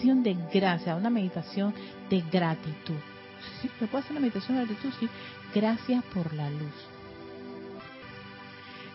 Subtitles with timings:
[0.00, 1.74] de gracia, una meditación
[2.08, 2.96] de gratitud.
[3.80, 4.90] ¿Me puedo hacer una meditación de gratitud?
[4.98, 5.08] Sí.
[5.54, 6.74] Gracias por la luz.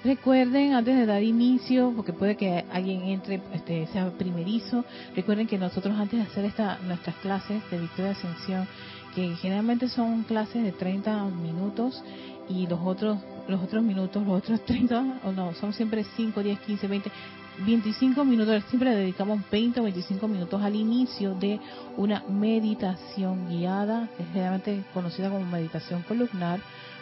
[0.04, 4.84] Recuerden, antes de dar inicio, porque puede que alguien entre, este, sea primerizo,
[5.16, 8.68] recuerden que nosotros antes de hacer esta, nuestras clases de Victoria Ascensión,
[9.14, 12.04] que generalmente son clases de 30 minutos
[12.50, 13.18] y los otros
[13.48, 17.12] los otros minutos, los otros 30, o no, son siempre 5, 10, 15, 20,
[17.60, 21.60] 25 minutos, siempre dedicamos 20 o 25 minutos al inicio de
[21.98, 26.60] una meditación guiada, generalmente conocida como meditación columnar,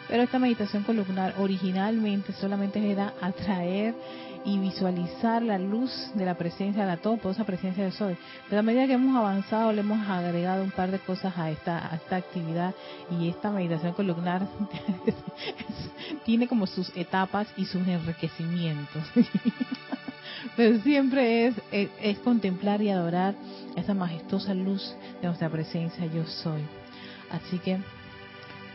[0.07, 3.95] pero esta meditación columnar originalmente solamente era atraer
[4.45, 6.99] y visualizar la luz de la presencia, la
[7.31, 8.17] esa presencia de Soy.
[8.49, 11.91] Pero a medida que hemos avanzado, le hemos agregado un par de cosas a esta,
[11.91, 12.75] a esta actividad
[13.09, 14.45] y esta meditación columnar
[16.25, 19.03] tiene como sus etapas y sus enriquecimientos.
[20.55, 23.35] Pero siempre es, es, es contemplar y adorar
[23.75, 26.61] esa majestuosa luz de nuestra presencia, yo soy.
[27.31, 27.79] Así que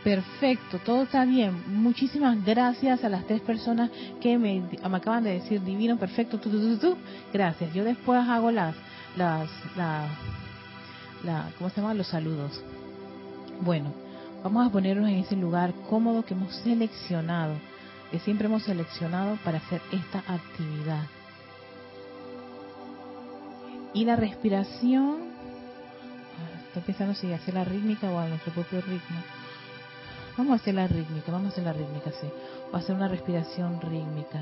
[0.03, 1.61] Perfecto, todo está bien.
[1.81, 3.91] Muchísimas gracias a las tres personas
[4.21, 6.97] que me, acaban de decir divino, perfecto, tú, tú, tú,
[7.33, 7.73] Gracias.
[7.73, 8.75] Yo después hago las,
[9.17, 10.07] las, la,
[11.23, 11.93] la, ¿cómo se llama?
[11.93, 12.63] Los saludos.
[13.61, 13.91] Bueno,
[14.41, 17.55] vamos a ponernos en ese lugar cómodo que hemos seleccionado,
[18.09, 21.03] que siempre hemos seleccionado para hacer esta actividad.
[23.93, 25.17] Y la respiración,
[26.37, 29.19] ah, estoy pensando si hacer la rítmica o a nuestro propio ritmo.
[30.37, 32.27] Vamos a hacer la rítmica, vamos a hacer la rítmica, sí.
[32.65, 34.39] Vamos a hacer una respiración rítmica.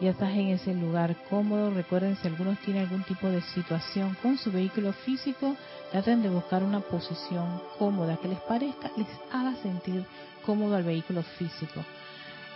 [0.00, 1.70] Ya estás en ese lugar cómodo.
[1.70, 5.56] Recuerden, si algunos tienen algún tipo de situación con su vehículo físico,
[5.92, 10.06] traten de buscar una posición cómoda que les parezca, les haga sentir
[10.46, 11.84] cómodo al vehículo físico.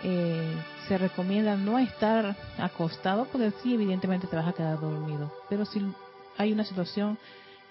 [0.03, 0.55] Eh,
[0.87, 5.31] se recomienda no estar acostado porque sí, evidentemente te vas a quedar dormido.
[5.47, 5.85] Pero si
[6.37, 7.17] hay una situación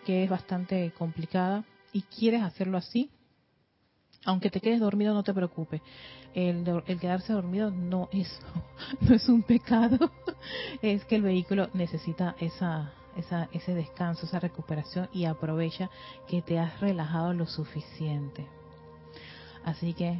[0.04, 3.10] que es bastante complicada y quieres hacerlo así,
[4.24, 5.80] aunque te quedes dormido, no te preocupes.
[6.34, 6.64] El,
[7.00, 8.40] quedarse dormido no es,
[9.00, 10.10] no es un pecado,
[10.82, 15.90] es que el vehículo necesita esa, esa, ese descanso, esa recuperación y aprovecha
[16.26, 18.46] que te has relajado lo suficiente.
[19.64, 20.18] Así que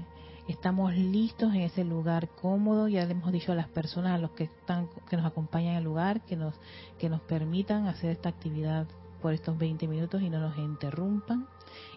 [0.49, 2.89] estamos listos en ese lugar cómodo.
[2.89, 5.79] Ya le hemos dicho a las personas, a los que están, que nos acompañan en
[5.79, 6.55] el lugar, que nos,
[6.99, 8.87] que nos permitan hacer esta actividad
[9.23, 11.47] por estos 20 minutos y no nos interrumpan.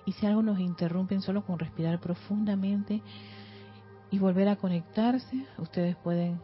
[0.06, 3.02] Y si algo nos interrumpen solo con respirar profundamente
[4.10, 6.40] y volver a conectarse, ustedes pueden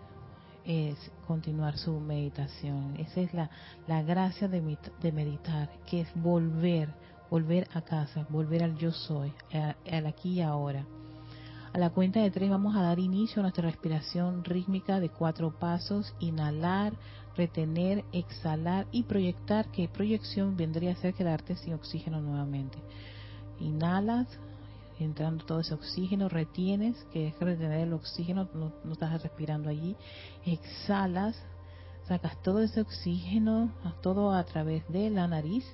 [0.66, 2.96] eh, continuar su meditación.
[2.98, 3.50] Esa es la,
[3.88, 4.62] la gracia de,
[5.12, 6.90] meditar, que es volver,
[7.30, 9.34] volver a casa, volver al yo soy,
[9.90, 10.86] al aquí y ahora.
[11.74, 15.58] A la cuenta de tres vamos a dar inicio a nuestra respiración rítmica de cuatro
[15.58, 16.14] pasos.
[16.20, 16.94] Inhalar,
[17.36, 22.78] retener, exhalar y proyectar, que proyección vendría a ser quedarte sin oxígeno nuevamente.
[23.60, 24.28] Inhalas,
[25.00, 29.96] entrando todo ese oxígeno, retienes, que es retener el oxígeno, no, estás respirando allí,
[30.46, 31.36] exhalas,
[32.08, 33.72] sacas todo ese oxígeno,
[34.04, 35.66] todo a través de la nariz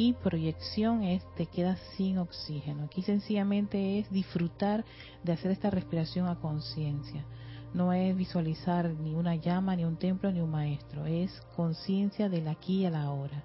[0.00, 2.84] y proyección es te quedas sin oxígeno.
[2.84, 4.82] Aquí sencillamente es disfrutar
[5.22, 7.26] de hacer esta respiración a conciencia.
[7.74, 11.04] No es visualizar ni una llama, ni un templo, ni un maestro.
[11.04, 13.44] Es conciencia del aquí y a la hora.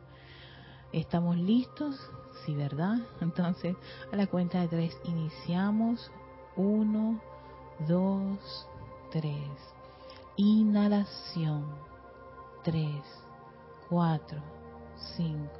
[0.93, 1.99] ¿Estamos listos?
[2.45, 2.99] Sí, ¿verdad?
[3.19, 3.75] Entonces,
[4.13, 6.09] a la cuenta de tres iniciamos.
[6.55, 7.19] Uno,
[7.85, 8.65] dos,
[9.11, 9.51] tres.
[10.37, 11.65] Inhalación.
[12.63, 13.03] Tres,
[13.89, 14.41] cuatro,
[15.17, 15.59] cinco,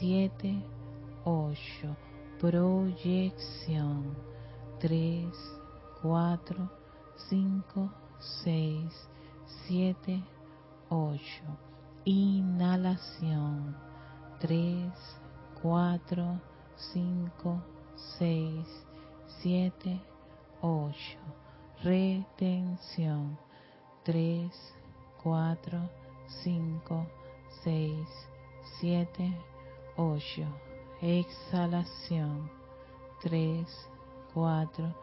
[0.00, 0.62] 7,
[1.24, 1.96] 8.
[2.38, 4.16] Proyección.
[4.78, 5.26] 3,
[6.02, 6.70] 4,
[7.16, 7.90] 5,
[8.20, 9.08] 6,
[9.66, 10.22] 7,
[10.88, 11.20] 8.
[12.04, 13.76] Inhalación.
[14.38, 14.92] 3,
[15.62, 16.40] 4,
[16.76, 17.62] 5,
[18.18, 18.86] 6,
[19.42, 20.00] 7,
[20.60, 20.94] 8.
[21.82, 23.36] Retención.
[24.04, 24.74] 3,
[25.24, 25.90] 4,
[26.44, 27.06] 5,
[27.64, 28.08] 6,
[28.80, 29.57] 7, 8.
[31.00, 32.48] Exhalación.
[33.20, 33.66] 3,
[34.32, 34.94] 4,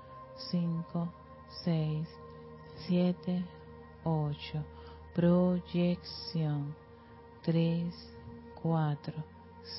[0.51, 1.13] 5,
[1.65, 2.07] 6,
[2.88, 3.45] 7,
[4.06, 4.65] 8.
[5.13, 6.74] Proyección.
[7.44, 7.94] 3,
[8.62, 9.13] 4,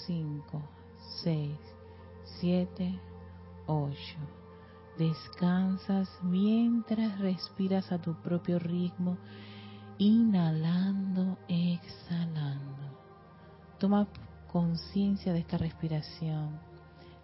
[0.06, 0.62] 5,
[1.22, 1.50] 6,
[2.40, 3.00] 7,
[3.66, 3.96] 8.
[4.98, 9.16] Descansas mientras respiras a tu propio ritmo,
[9.98, 12.76] inhalando, exhalando.
[13.78, 14.06] Toma
[14.56, 16.58] conciencia de esta respiración.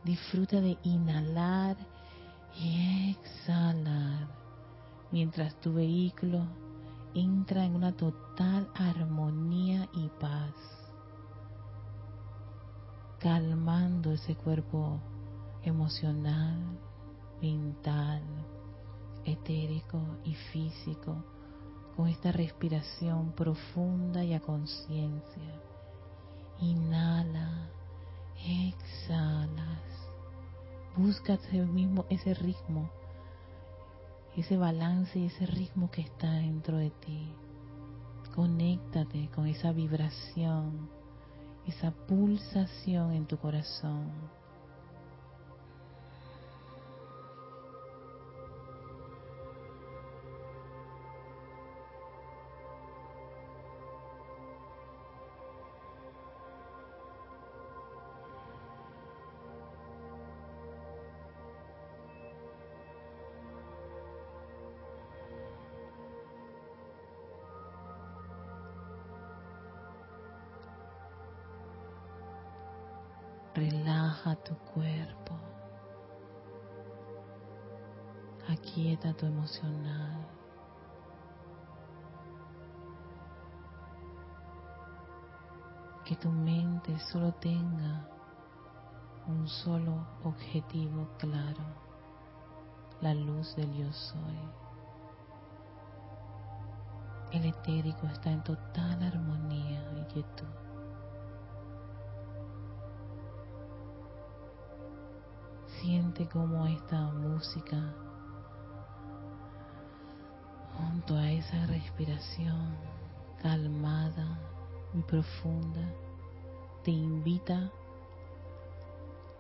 [0.05, 1.79] Disfruta de inhalar
[2.61, 4.29] y exhalar
[5.11, 6.46] mientras tu vehículo
[7.14, 10.52] entra en una total armonía y paz,
[13.19, 15.00] calmando ese cuerpo
[15.62, 16.58] emocional,
[17.40, 18.20] mental,
[19.25, 21.25] etérico y físico
[21.96, 25.62] con esta respiración profunda y a conciencia.
[26.62, 27.69] Inhala,
[28.47, 30.09] exhalas,
[30.97, 32.88] busca mismo ese ritmo
[34.37, 37.35] ese balance y ese ritmo que está dentro de ti.
[38.35, 40.88] Conéctate con esa vibración,
[41.67, 44.11] esa pulsación en tu corazón.
[74.44, 75.34] Tu cuerpo.
[78.48, 80.26] Aquieta tu emocional.
[86.04, 88.08] Que tu mente solo tenga
[89.28, 91.62] un solo objetivo claro,
[93.00, 94.38] la luz del yo soy.
[97.32, 100.62] El etérico está en total armonía y quietud.
[105.82, 107.93] Siente como esta música,
[110.76, 112.76] junto a esa respiración
[113.43, 114.38] calmada
[114.94, 115.93] y profunda,
[116.84, 117.73] te invita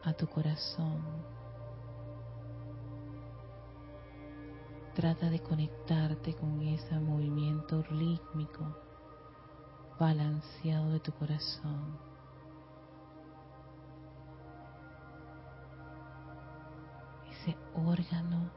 [0.02, 1.00] a tu corazón.
[4.96, 8.64] Trata de conectarte con ese movimiento rítmico,
[9.96, 12.11] balanceado de tu corazón.
[17.42, 18.50] Ese órgano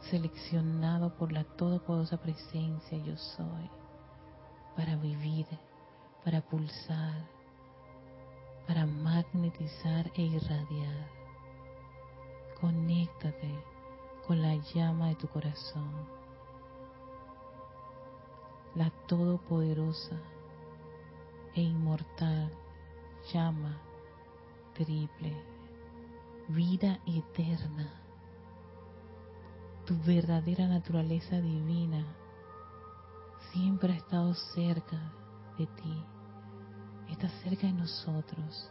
[0.00, 3.70] seleccionado por la todopoderosa presencia yo soy
[4.74, 5.46] para vivir,
[6.24, 7.28] para pulsar,
[8.66, 11.10] para magnetizar e irradiar.
[12.60, 13.52] Conéctate
[14.26, 16.08] con la llama de tu corazón,
[18.74, 20.16] la todopoderosa
[21.54, 22.50] e inmortal
[23.32, 23.78] llama
[24.74, 25.59] triple
[26.50, 27.88] vida eterna,
[29.86, 32.04] tu verdadera naturaleza divina,
[33.52, 35.12] siempre ha estado cerca
[35.56, 36.04] de ti,
[37.08, 38.68] está cerca de nosotros.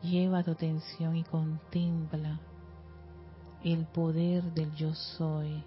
[0.00, 2.40] Lleva tu atención y contempla
[3.64, 5.62] el poder del yo soy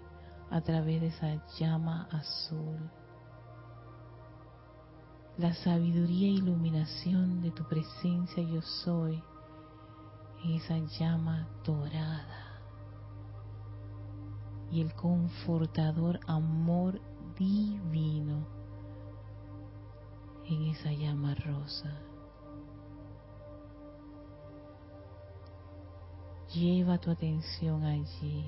[0.50, 2.90] a través de esa llama azul.
[5.38, 9.22] La sabiduría e iluminación de tu presencia yo soy
[10.44, 12.60] esa llama dorada
[14.72, 17.00] y el confortador amor
[17.38, 18.46] divino
[20.46, 21.92] en esa llama rosa.
[26.52, 28.44] Lleva tu atención allí,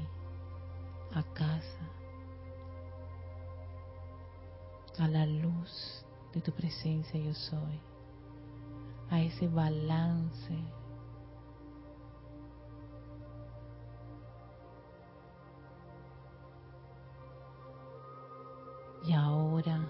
[1.12, 1.88] a casa,
[4.98, 7.80] a la luz de tu presencia yo soy,
[9.10, 10.58] a ese balance
[19.04, 19.80] Y ahora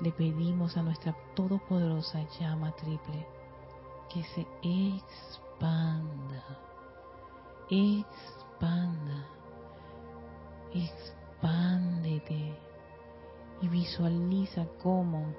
[0.00, 3.26] le pedimos a nuestra todopoderosa llama triple
[4.12, 6.44] que se expanda,
[7.68, 9.26] expanda,
[10.72, 12.56] expándete
[13.60, 15.34] y visualiza cómo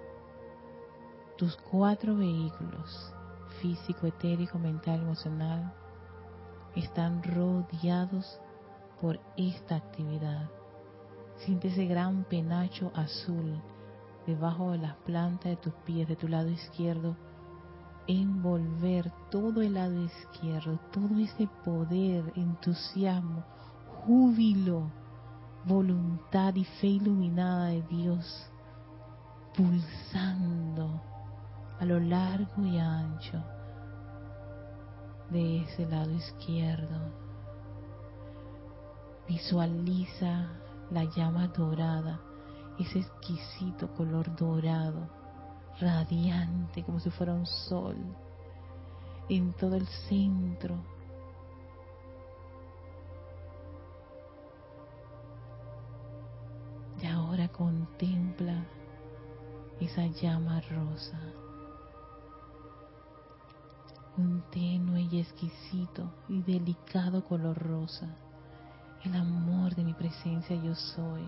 [1.38, 3.14] tus cuatro vehículos
[3.62, 5.74] físico, etérico, mental, emocional
[6.76, 8.40] están rodeados
[9.02, 10.50] por esta actividad.
[11.38, 13.62] Siente ese gran penacho azul
[14.26, 17.16] debajo de las plantas de tus pies, de tu lado izquierdo,
[18.08, 23.44] envolver todo el lado izquierdo, todo ese poder, entusiasmo,
[24.06, 24.92] júbilo,
[25.66, 28.50] voluntad y fe iluminada de Dios,
[29.56, 31.02] pulsando
[31.80, 33.44] a lo largo y ancho
[35.30, 37.12] de ese lado izquierdo.
[39.28, 40.50] Visualiza
[40.92, 42.20] la llama dorada,
[42.78, 45.08] ese exquisito color dorado,
[45.80, 47.98] radiante como si fuera un sol,
[49.30, 50.76] en todo el centro.
[57.02, 58.66] Y ahora contempla
[59.80, 61.20] esa llama rosa
[64.18, 68.08] un tenue y exquisito y delicado color rosa,
[69.06, 71.24] el amor de mi presencia yo soy,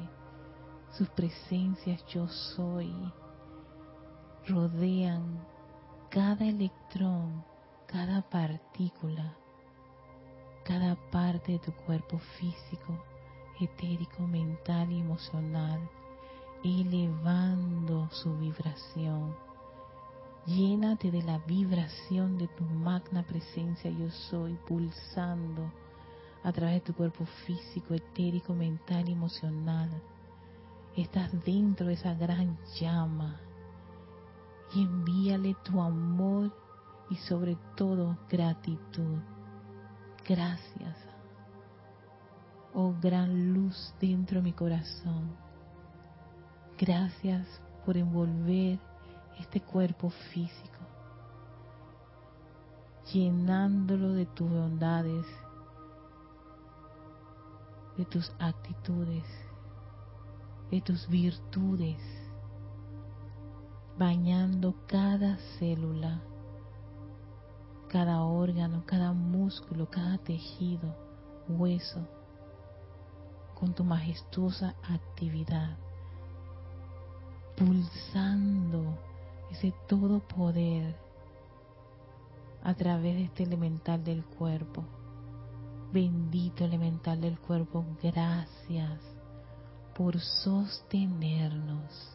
[0.98, 2.91] sus presencias yo soy,
[4.48, 5.46] rodean
[6.10, 7.43] cada electrón,
[7.86, 9.38] cada partícula,
[10.63, 12.98] cada parte de tu cuerpo físico,
[13.60, 15.79] etérico, mental y emocional,
[16.63, 19.36] elevando su vibración.
[20.48, 25.72] Llénate de la vibración de tu magna presencia yo soy, pulsando
[26.48, 29.89] a través de tu cuerpo físico, etérico, mental y emocional.
[30.96, 33.36] Estás dentro de esa gran llama
[34.74, 36.56] y envíale tu amor
[37.10, 39.20] y sobre todo gratitud.
[40.25, 40.96] Gracias.
[42.74, 45.36] Oh gran luz dentro de mi corazón.
[46.77, 47.46] Gracias
[47.86, 48.80] por envolver
[49.38, 50.80] este cuerpo físico,
[53.12, 55.25] llenándolo de tus bondades,
[57.98, 59.25] de tus actitudes,
[60.70, 61.98] de tus virtudes,
[63.98, 66.22] bañando cada célula,
[67.89, 70.96] cada órgano, cada músculo, cada tejido,
[71.48, 72.08] hueso,
[73.56, 75.77] con tu majestuosa actividad,
[77.56, 79.00] pulsando
[79.50, 80.96] ese todo poder
[82.62, 84.84] a través de este elemental del cuerpo.
[85.91, 89.00] Bendito elemental del cuerpo, gracias
[89.96, 92.13] por sostenernos.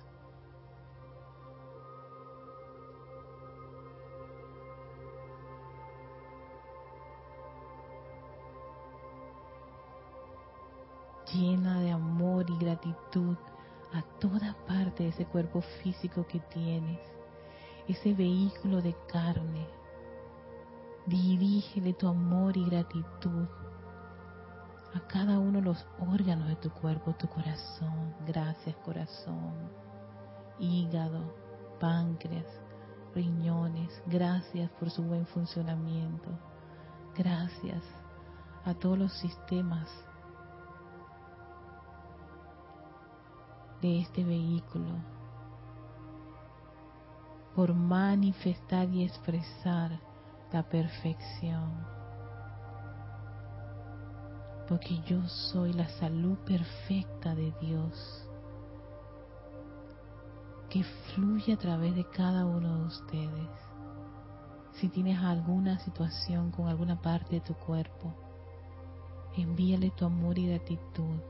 [11.32, 13.36] llena de amor y gratitud
[13.94, 17.00] a toda parte de ese cuerpo físico que tienes
[17.88, 19.66] ese vehículo de carne.
[21.06, 23.48] Dirígele tu amor y gratitud
[24.94, 28.14] a cada uno de los órganos de tu cuerpo, tu corazón.
[28.26, 29.70] Gracias corazón,
[30.58, 31.34] hígado,
[31.80, 32.46] páncreas,
[33.14, 34.02] riñones.
[34.06, 36.30] Gracias por su buen funcionamiento.
[37.16, 37.82] Gracias
[38.64, 39.88] a todos los sistemas
[43.80, 44.94] de este vehículo
[47.54, 50.00] por manifestar y expresar
[50.52, 52.01] la perfección.
[54.72, 58.26] Porque yo soy la salud perfecta de Dios
[60.70, 63.50] que fluye a través de cada uno de ustedes.
[64.72, 68.14] Si tienes alguna situación con alguna parte de tu cuerpo,
[69.36, 71.20] envíale tu amor y gratitud.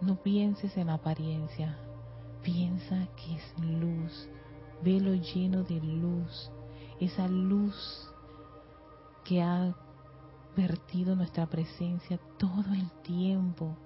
[0.00, 1.76] No pienses en apariencia,
[2.44, 4.28] Piensa que es luz,
[4.84, 6.52] velo lleno de luz,
[7.00, 8.08] esa luz
[9.24, 9.74] que ha
[10.58, 13.76] vertido nuestra presencia todo el tiempo,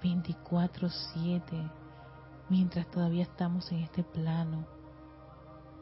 [0.00, 1.70] 24/7,
[2.48, 4.64] mientras todavía estamos en este plano.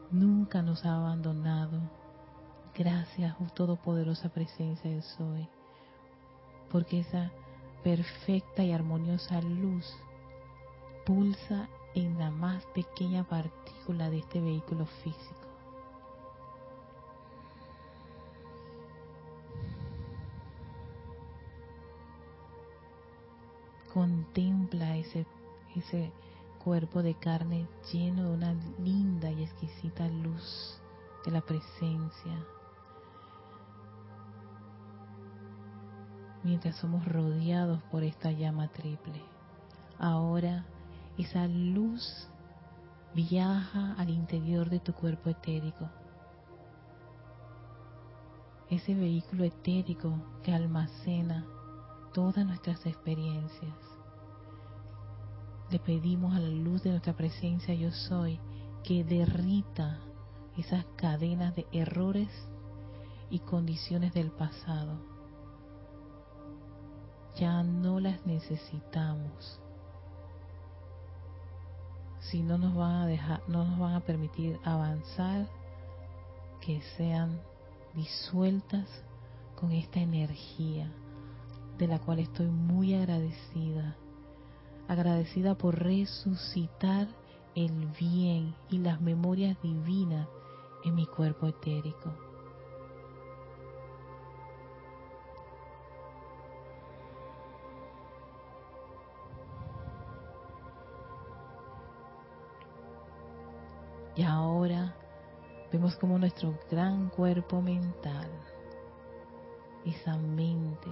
[0.09, 1.79] Nunca nos ha abandonado.
[2.73, 5.47] Gracias, oh todopoderosa presencia de Soy,
[6.71, 7.31] porque esa
[7.83, 9.85] perfecta y armoniosa luz
[11.05, 15.40] pulsa en la más pequeña partícula de este vehículo físico.
[23.93, 25.25] Contempla ese,
[25.75, 26.11] ese
[26.63, 30.79] cuerpo de carne lleno de una linda y exquisita luz
[31.25, 32.45] de la presencia.
[36.43, 39.21] Mientras somos rodeados por esta llama triple.
[39.99, 40.65] Ahora
[41.17, 42.27] esa luz
[43.13, 45.89] viaja al interior de tu cuerpo etérico.
[48.69, 51.45] Ese vehículo etérico que almacena
[52.13, 53.75] todas nuestras experiencias.
[55.69, 58.39] Le pedimos a la luz de nuestra presencia yo soy
[58.83, 59.99] que derrita
[60.57, 62.29] esas cadenas de errores
[63.29, 64.99] y condiciones del pasado.
[67.37, 69.59] Ya no las necesitamos.
[72.19, 75.47] Si no nos van a dejar, no nos van a permitir avanzar,
[76.59, 77.41] que sean
[77.95, 78.87] disueltas
[79.55, 80.91] con esta energía
[81.81, 83.97] de la cual estoy muy agradecida.
[84.87, 87.07] Agradecida por resucitar
[87.55, 90.27] el bien y las memorias divinas
[90.85, 92.13] en mi cuerpo etérico.
[104.15, 104.93] Y ahora
[105.71, 108.29] vemos como nuestro gran cuerpo mental,
[109.83, 110.91] esa mente,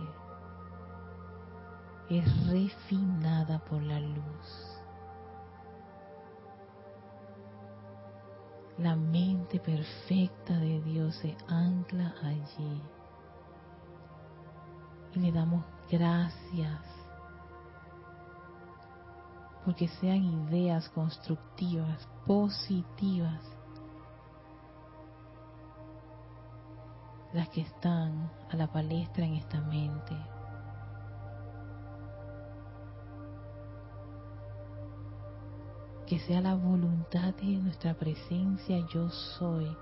[2.10, 4.80] es refinada por la luz.
[8.78, 12.82] La mente perfecta de Dios se ancla allí.
[15.14, 16.80] Y le damos gracias
[19.66, 23.44] porque sean ideas constructivas, positivas,
[27.34, 30.16] las que están a la palestra en esta mente.
[36.10, 39.78] Que sea la voluntad de nuestra presencia yo soy,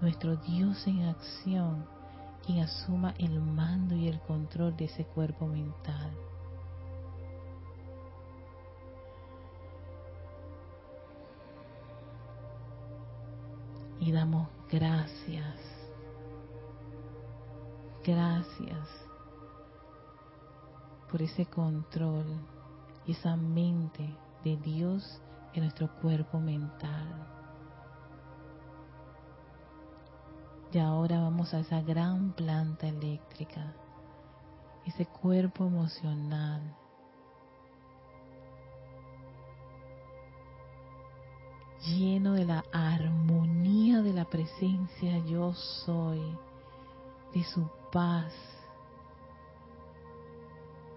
[0.00, 1.84] nuestro Dios en acción,
[2.46, 6.12] quien asuma el mando y el control de ese cuerpo mental.
[13.98, 15.56] Y damos gracias,
[18.04, 18.88] gracias
[21.10, 22.26] por ese control
[23.06, 24.08] esa mente
[24.44, 25.20] de Dios
[25.54, 27.26] en nuestro cuerpo mental.
[30.72, 33.74] Y ahora vamos a esa gran planta eléctrica,
[34.86, 36.76] ese cuerpo emocional.
[41.86, 46.20] lleno de la armonía de la presencia yo soy,
[47.32, 48.32] de su paz,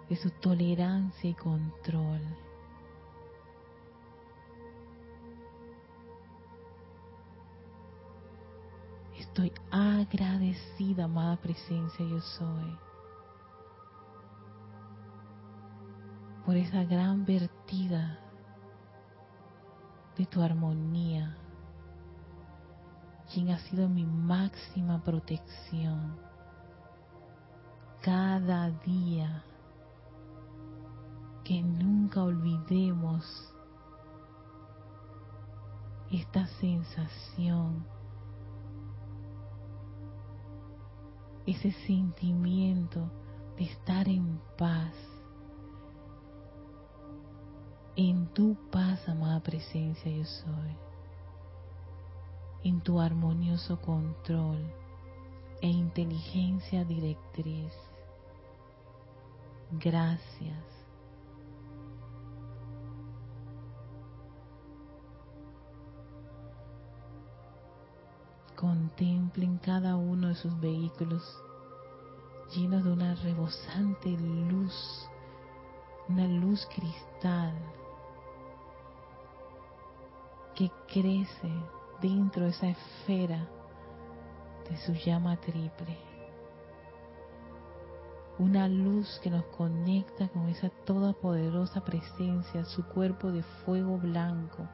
[0.10, 2.22] de su tolerancia y control.
[9.34, 12.78] Estoy agradecida, amada presencia, yo soy,
[16.46, 18.20] por esa gran vertida
[20.16, 21.36] de tu armonía,
[23.34, 26.16] quien ha sido mi máxima protección
[28.04, 29.44] cada día.
[31.44, 33.52] Que nunca olvidemos
[36.12, 37.93] esta sensación
[41.46, 43.12] ese sentimiento
[43.58, 44.94] de estar en paz.
[47.96, 50.78] En tu paz, amada presencia, yo soy.
[52.64, 54.60] En tu armonioso control
[55.62, 57.74] e inteligencia directriz.
[59.72, 60.83] Gracias.
[68.64, 71.22] Contemplen cada uno de sus vehículos
[72.56, 75.06] llenos de una rebosante luz,
[76.08, 77.54] una luz cristal
[80.56, 81.52] que crece
[82.02, 83.46] dentro de esa esfera
[84.70, 85.98] de su llama triple.
[88.40, 94.66] Una luz que nos conecta con esa todopoderosa presencia, su cuerpo de fuego blanco,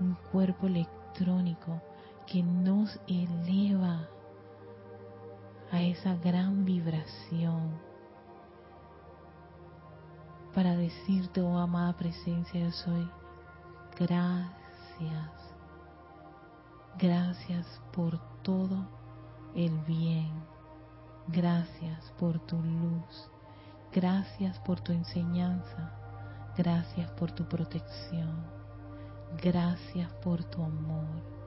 [0.00, 1.82] un cuerpo electrónico
[2.30, 4.08] que nos eleva
[5.72, 7.76] a esa gran vibración
[10.54, 13.10] para decirte, oh amada presencia, yo soy
[13.98, 14.50] gracias.
[16.98, 18.86] Gracias por todo
[19.54, 20.30] el bien.
[21.28, 23.30] Gracias por tu luz.
[23.92, 25.92] Gracias por tu enseñanza.
[26.56, 28.44] Gracias por tu protección.
[29.42, 31.39] Gracias por tu amor.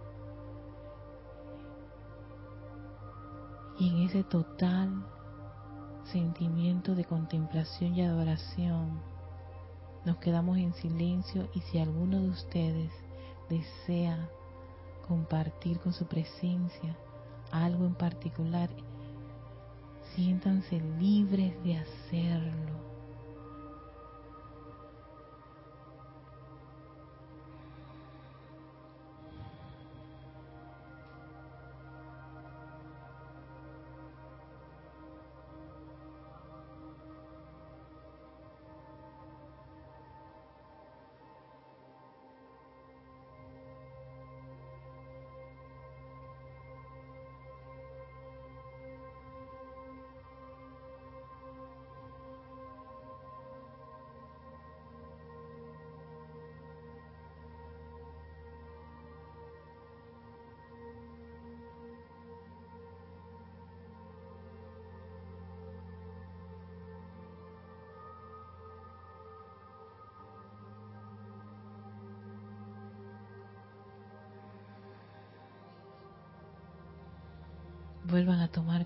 [3.80, 5.06] Y en ese total
[6.04, 9.02] sentimiento de contemplación y adoración,
[10.06, 12.92] nos quedamos en silencio y si alguno de ustedes
[13.50, 14.30] desea
[15.08, 16.98] compartir con su presencia
[17.52, 18.70] algo en particular,
[20.16, 22.93] siéntanse libres de hacerlo.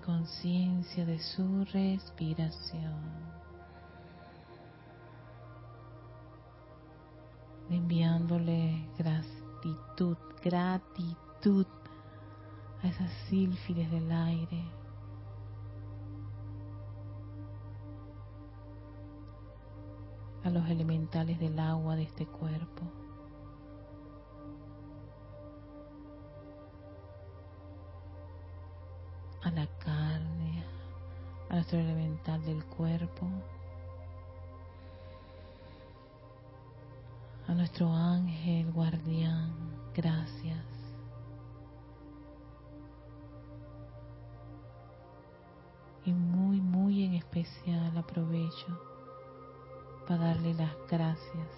[0.08, 2.98] Conciencia de su respiración.
[7.68, 11.66] Enviándole gratitud, gratitud
[12.82, 14.64] a esas sílfides del aire.
[20.44, 23.07] a los elementales del agua de este cuerpo.
[31.58, 33.26] Nuestro elemental del cuerpo,
[37.48, 39.52] a nuestro ángel guardián,
[39.92, 40.64] gracias.
[46.04, 48.80] Y muy, muy en especial aprovecho
[50.06, 51.48] para darle las gracias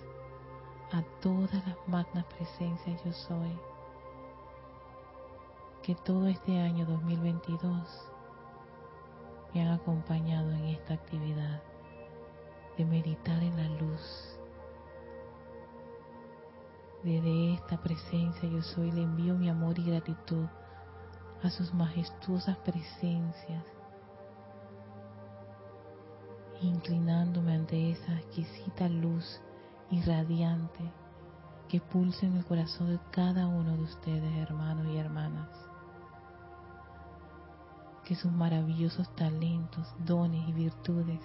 [0.92, 3.52] a todas las magnas presencias yo soy
[5.82, 8.09] que todo este año 2022
[9.52, 11.60] me han acompañado en esta actividad
[12.76, 14.36] de meditar en la luz.
[17.02, 20.46] Desde esta presencia yo soy, le envío mi amor y gratitud
[21.42, 23.64] a sus majestuosas presencias,
[26.60, 29.40] inclinándome ante esa exquisita luz
[29.90, 30.92] irradiante
[31.68, 35.69] que pulsa en el corazón de cada uno de ustedes, hermanos y hermanas
[38.10, 41.20] que sus maravillosos talentos, dones y virtudes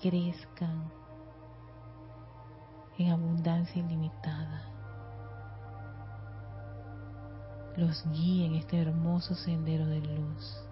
[0.00, 0.90] crezcan
[2.96, 4.62] en abundancia ilimitada.
[7.76, 10.64] Los guíe en este hermoso sendero de luz.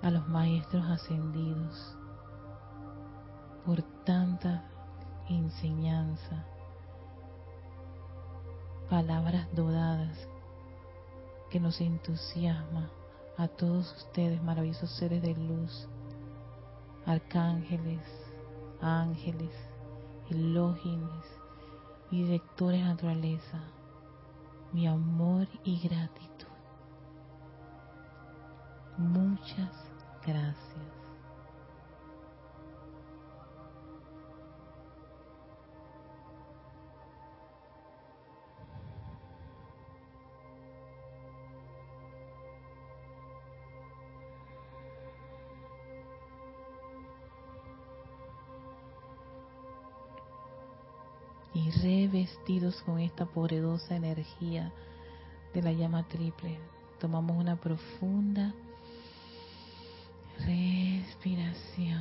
[0.00, 1.94] A los maestros ascendidos
[3.66, 4.64] por tanta
[5.28, 6.46] enseñanza,
[8.88, 10.26] palabras doradas
[11.50, 12.90] que nos entusiasma
[13.36, 15.88] a todos ustedes, maravillosos seres de luz,
[17.06, 18.02] arcángeles,
[18.80, 19.52] ángeles,
[20.30, 21.38] elógenes
[22.10, 23.60] directores de naturaleza,
[24.72, 26.46] mi amor y gratitud.
[28.96, 29.70] Muchas
[30.24, 30.97] gracias.
[52.10, 54.72] Revestidos con esta poderosa energía
[55.52, 56.58] de la llama triple.
[56.98, 58.54] Tomamos una profunda
[60.38, 61.98] respiración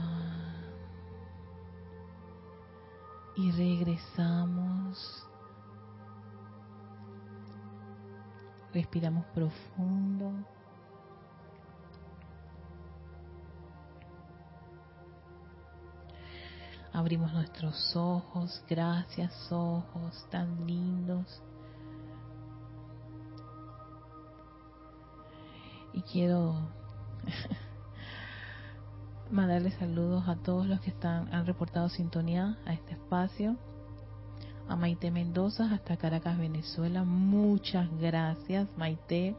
[3.35, 5.25] y regresamos.
[8.73, 10.33] Respiramos profundo.
[16.97, 21.43] Abrimos nuestros ojos, gracias ojos tan lindos.
[25.93, 26.55] Y quiero
[29.31, 33.57] mandarles saludos a todos los que están han reportado sintonía a este espacio.
[34.67, 37.03] A Maite Mendoza hasta Caracas, Venezuela.
[37.03, 39.35] Muchas gracias, Maite.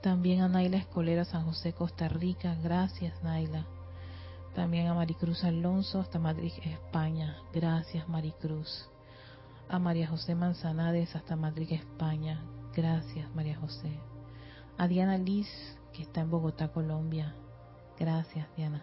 [0.00, 2.56] También a Naila Escolera, San José, Costa Rica.
[2.62, 3.66] Gracias, Naila.
[4.54, 7.38] También a Maricruz Alonso hasta Madrid, España.
[7.52, 8.90] Gracias, Maricruz.
[9.68, 12.42] A María José Manzanades hasta Madrid, España.
[12.74, 13.98] Gracias, María José.
[14.76, 15.48] A Diana Liz,
[15.94, 17.34] que está en Bogotá, Colombia.
[17.98, 18.82] Gracias, Diana.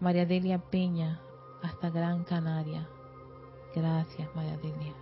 [0.00, 1.20] María Delia Peña,
[1.62, 2.88] hasta Gran Canaria.
[3.74, 4.94] Gracias, María Delia.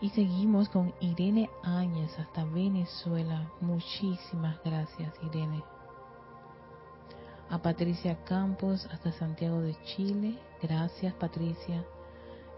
[0.00, 3.50] Y seguimos con Irene Áñez hasta Venezuela.
[3.60, 5.64] Muchísimas gracias, Irene.
[7.50, 10.38] A Patricia Campos hasta Santiago de Chile.
[10.62, 11.82] Gracias, Patricia.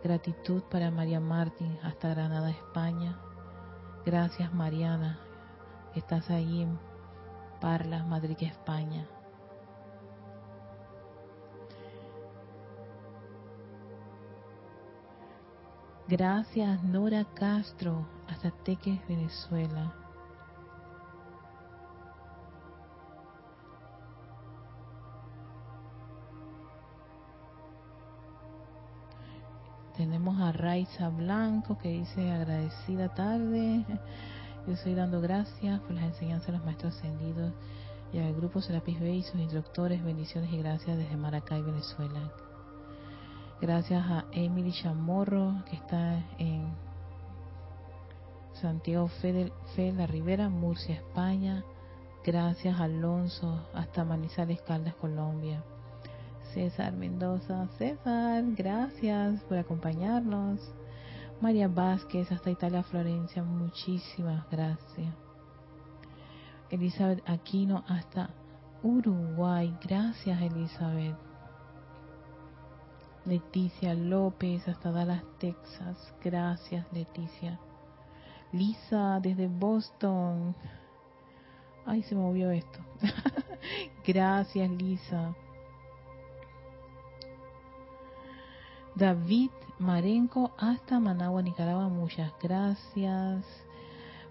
[0.02, 3.16] Gratitud para María Martín hasta Granada, España.
[4.04, 5.20] Gracias, Mariana.
[5.94, 6.78] Estás ahí en
[7.60, 9.06] Parla, Madrid, España.
[16.08, 19.94] Gracias Nora Castro, hasta Teques, Venezuela.
[30.60, 33.84] Raiza Blanco que dice agradecida tarde.
[34.66, 37.52] Yo estoy dando gracias por las enseñanzas de los maestros ascendidos
[38.12, 40.04] y al grupo Serapis Bay y sus instructores.
[40.04, 42.30] Bendiciones y gracias desde Maracay, Venezuela.
[43.60, 46.68] Gracias a Emily Chamorro, que está en
[48.60, 49.32] Santiago Fe
[49.76, 51.64] de, la Ribera, Murcia, España.
[52.24, 55.62] Gracias Alonso, hasta Manizales Caldas, Colombia.
[56.54, 60.60] César Mendoza, César, gracias por acompañarnos.
[61.40, 65.14] María Vázquez, hasta Italia, Florencia, muchísimas gracias.
[66.70, 68.30] Elizabeth Aquino, hasta
[68.82, 71.16] Uruguay, gracias Elizabeth.
[73.24, 76.14] Leticia López hasta Dallas, Texas.
[76.22, 77.60] Gracias, Leticia.
[78.52, 80.56] Lisa desde Boston.
[81.84, 82.80] Ay, se movió esto.
[84.06, 85.34] Gracias, Lisa.
[89.00, 91.88] David Marenco hasta Managua, Nicaragua.
[91.88, 93.46] Muchas gracias.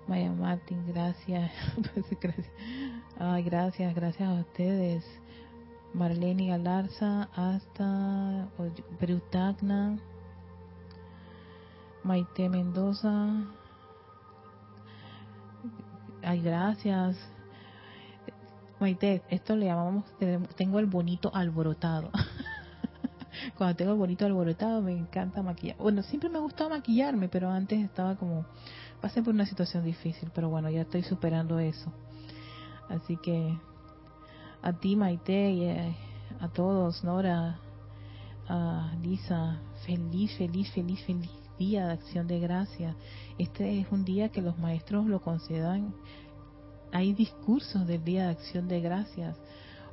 [0.08, 1.51] Maya Martín, gracias.
[3.17, 5.03] Ay, gracias, gracias a ustedes.
[5.95, 8.47] Marlene Galarza hasta
[9.01, 9.97] Brutagna,
[12.03, 13.43] Maite Mendoza.
[16.21, 17.17] Ay, gracias.
[18.79, 20.05] Maite, esto le llamamos,
[20.55, 22.12] tengo el bonito alborotado.
[23.58, 25.78] Cuando tengo el bonito alborotado me encanta maquillar.
[25.78, 28.45] Bueno, siempre me ha maquillarme, pero antes estaba como,
[29.02, 31.91] pasé por una situación difícil, pero bueno, ya estoy superando eso.
[32.89, 33.58] Así que
[34.62, 35.95] a ti Maite y eh,
[36.39, 37.60] a, todos, Nora,
[38.47, 42.95] a Lisa, feliz, feliz, feliz, feliz día de acción de gracia.
[43.38, 45.93] Este es un día que los maestros lo consideran,
[46.91, 49.38] hay discursos del día de acción de gracias,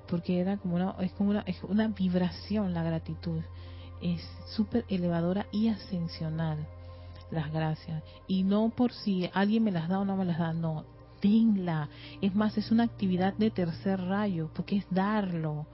[0.09, 3.42] porque era como una, es como una, es una vibración la gratitud,
[4.01, 4.23] es
[4.55, 6.66] súper elevadora y ascensional
[7.31, 8.03] las gracias.
[8.27, 10.85] Y no por si alguien me las da o no me las da, no,
[11.23, 11.88] denla.
[12.21, 15.66] Es más, es una actividad de tercer rayo, porque es darlo.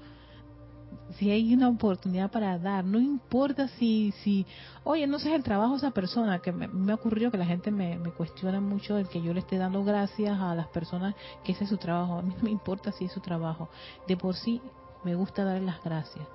[1.19, 4.47] Si hay una oportunidad para dar, no importa si, si,
[4.85, 7.47] oye, no sé el trabajo de esa persona, que me, me ha ocurrido que la
[7.47, 11.15] gente me, me, cuestiona mucho el que yo le esté dando gracias a las personas
[11.45, 12.19] que ese es su trabajo.
[12.19, 13.69] A mí no me importa si es su trabajo.
[14.07, 14.61] De por sí,
[15.05, 16.27] me gusta darle las gracias.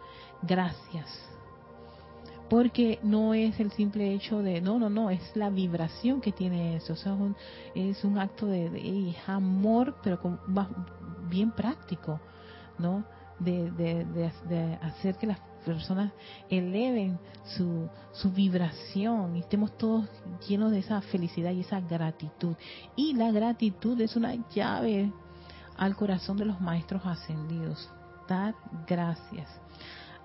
[0.42, 1.28] Gracias
[2.50, 6.78] porque no es el simple hecho de, no, no, no, es la vibración que tiene
[6.78, 7.18] eso, o sea,
[7.76, 10.40] es un, acto de, amor, pero con,
[11.30, 12.20] bien práctico,
[12.78, 13.04] ¿no?
[13.40, 16.12] De, de, hacer que las personas
[16.50, 20.10] eleven su, su vibración y estemos todos
[20.48, 22.56] llenos de esa felicidad y esa gratitud.
[22.96, 25.12] Y la gratitud es una llave
[25.78, 27.90] al corazón de los maestros ascendidos.
[28.28, 28.56] Dar
[28.88, 29.50] gracias.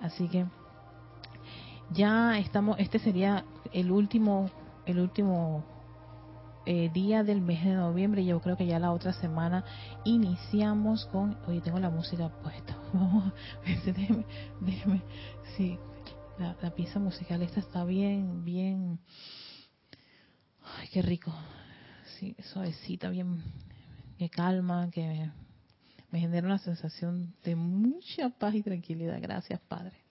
[0.01, 0.47] Así que
[1.91, 4.51] ya estamos, este sería el último,
[4.87, 5.65] el último
[6.67, 8.25] eh, día del mes de noviembre.
[8.25, 9.65] Yo creo que ya la otra semana
[10.05, 12.77] iniciamos con, oye, tengo la música puesta.
[12.93, 13.33] Vamos,
[13.65, 14.25] déjeme,
[14.61, 15.03] déjeme,
[15.57, 15.79] sí,
[16.39, 18.99] la, la pieza musical esta está bien, bien,
[20.79, 21.33] ay, qué rico,
[22.19, 23.43] sí, suavecita, bien,
[24.19, 25.31] que calma, que
[26.11, 29.19] me genera una sensación de mucha paz y tranquilidad.
[29.21, 30.02] Gracias, Padre.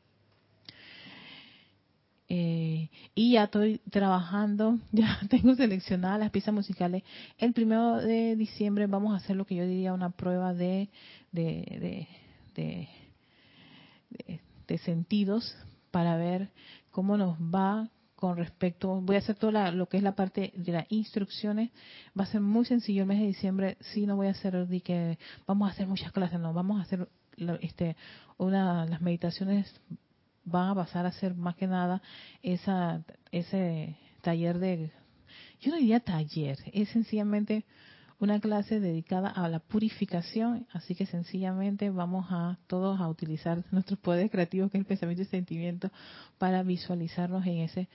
[2.33, 7.03] Eh, y ya estoy trabajando, ya tengo seleccionadas las piezas musicales.
[7.37, 10.87] El primero de diciembre vamos a hacer lo que yo diría una prueba de,
[11.33, 12.07] de,
[12.55, 12.87] de,
[14.65, 15.53] de, sentidos
[15.91, 16.51] para ver
[16.89, 20.71] cómo nos va con respecto, voy a hacer todo lo que es la parte de
[20.71, 21.71] las instrucciones,
[22.17, 24.79] va a ser muy sencillo el mes de diciembre, sí no voy a hacer de
[24.79, 27.09] que vamos a hacer muchas clases, no, vamos a hacer
[27.59, 27.97] este
[28.37, 29.81] una las meditaciones
[30.43, 32.01] van a pasar a ser más que nada
[32.41, 34.91] esa ese taller de
[35.59, 37.65] yo no diría taller es sencillamente
[38.21, 43.97] una clase dedicada a la purificación, así que sencillamente vamos a todos a utilizar nuestros
[43.97, 45.89] poderes creativos, que es el pensamiento y sentimiento,
[46.37, 47.89] para visualizarnos en ese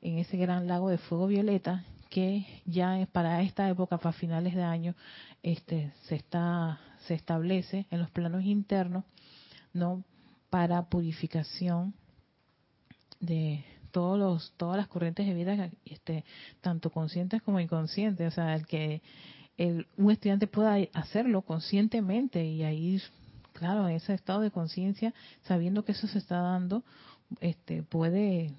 [0.00, 4.62] en ese gran lago de fuego violeta que ya para esta época, para finales de
[4.62, 4.94] año,
[5.42, 9.04] este se está se establece en los planos internos,
[9.72, 10.02] no
[10.50, 11.94] para purificación
[13.20, 16.24] de todos los todas las corrientes de vida este
[16.60, 19.02] tanto conscientes como inconscientes o sea el que
[19.56, 23.02] el, un estudiante pueda hacerlo conscientemente y ahí
[23.52, 26.84] claro en ese estado de conciencia sabiendo que eso se está dando
[27.40, 28.52] este puede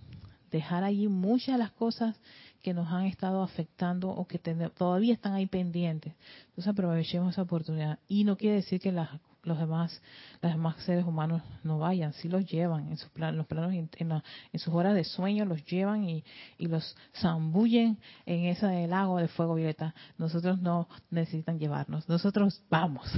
[0.52, 2.16] dejar allí muchas de las cosas
[2.62, 6.14] que nos han estado afectando o que todavía están ahí pendientes.
[6.50, 8.00] Entonces aprovechemos esa oportunidad.
[8.08, 9.10] Y no quiere decir que las,
[9.44, 10.02] los demás,
[10.42, 14.96] los demás seres humanos no vayan, sí los llevan en sus planos, en, sus horas
[14.96, 16.24] de sueño los llevan y,
[16.58, 19.94] y los zambullen en ese lago de fuego violeta.
[20.18, 23.10] Nosotros no necesitan llevarnos, nosotros vamos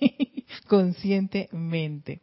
[0.68, 2.22] conscientemente.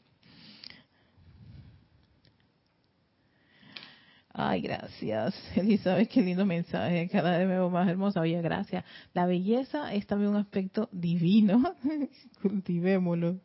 [4.41, 8.21] Ay, gracias, Elizabeth, qué lindo mensaje, cada vez me veo más hermosa.
[8.21, 8.86] Oye, gracias.
[9.13, 11.75] La belleza es también un aspecto divino,
[12.41, 13.41] cultivémoslo.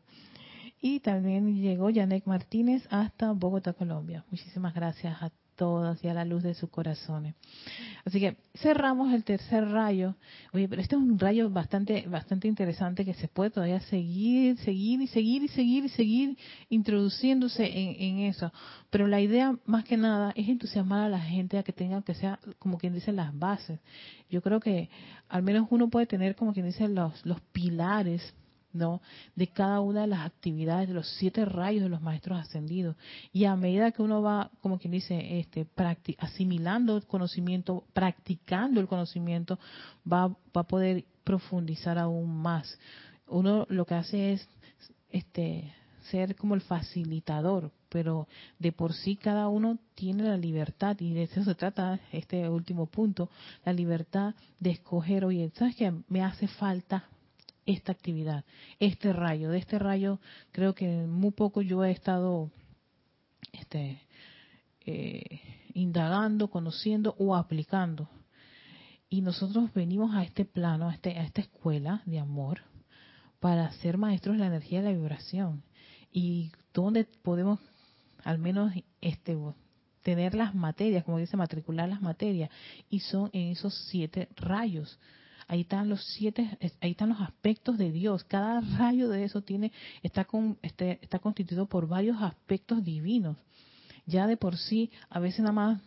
[0.81, 4.25] Y también llegó Janek Martínez hasta Bogotá, Colombia.
[4.31, 7.35] Muchísimas gracias a todas y a la luz de sus corazones.
[8.05, 10.15] Así que cerramos el tercer rayo.
[10.53, 15.01] Oye, pero este es un rayo bastante, bastante interesante que se puede todavía seguir, seguir
[15.01, 16.39] y seguir y seguir y seguir
[16.69, 18.53] introduciéndose en, en eso.
[18.91, 22.15] Pero la idea más que nada es entusiasmar a la gente a que tenga que
[22.15, 23.81] sea, como quien dice, las bases.
[24.29, 24.91] Yo creo que
[25.29, 28.35] al menos uno puede tener, como quien dice, los, los pilares
[28.75, 29.01] ¿no?
[29.35, 32.97] de cada una de las actividades de los siete rayos de los maestros ascendidos.
[33.33, 35.67] Y a medida que uno va, como quien dice, este,
[36.19, 39.59] asimilando el conocimiento, practicando el conocimiento,
[40.11, 42.79] va, va a poder profundizar aún más.
[43.29, 44.49] Uno lo que hace es
[45.09, 45.73] este,
[46.11, 51.23] ser como el facilitador, pero de por sí cada uno tiene la libertad, y de
[51.25, 53.31] eso se trata este último punto,
[53.65, 55.93] la libertad de escoger, oye, ¿sabes qué?
[56.09, 57.05] Me hace falta
[57.67, 58.45] esta actividad,
[58.79, 59.51] este rayo.
[59.51, 60.21] De este rayo
[60.53, 62.51] creo que muy poco yo he estado
[63.53, 64.01] este,
[64.87, 65.41] eh,
[65.75, 68.09] indagando, conociendo o aplicando.
[69.09, 72.63] Y nosotros venimos a este plano, a, este, a esta escuela de amor,
[73.39, 75.63] para ser maestros de la energía de la vibración.
[76.11, 77.61] Y donde podemos
[78.25, 79.37] al menos este
[80.03, 82.51] tener las materias, como dice, matricular las materias,
[82.91, 84.99] y son en esos siete rayos
[85.55, 88.25] ahí están los siete, ahí están los aspectos de Dios.
[88.25, 93.37] Cada rayo de eso tiene, está, con, este, está constituido por varios aspectos divinos.
[94.07, 95.81] Ya de por sí, a veces nada más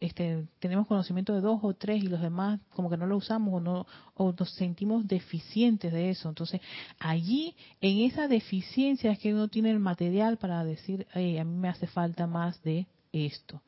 [0.00, 3.54] este, tenemos conocimiento de dos o tres y los demás como que no lo usamos
[3.54, 6.28] o no o nos sentimos deficientes de eso.
[6.28, 6.60] Entonces,
[6.98, 11.68] allí en esa deficiencia es que uno tiene el material para decir, a mí me
[11.68, 13.62] hace falta más de esto.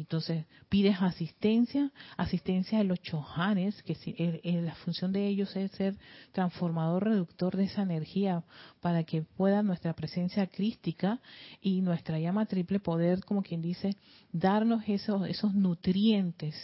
[0.00, 3.94] Entonces pides asistencia, asistencia de los chojanes, que
[4.44, 5.96] la función de ellos es ser
[6.32, 8.42] transformador, reductor de esa energía
[8.80, 11.20] para que pueda nuestra presencia crística
[11.60, 13.96] y nuestra llama triple poder, como quien dice,
[14.32, 16.54] darnos esos, esos nutrientes.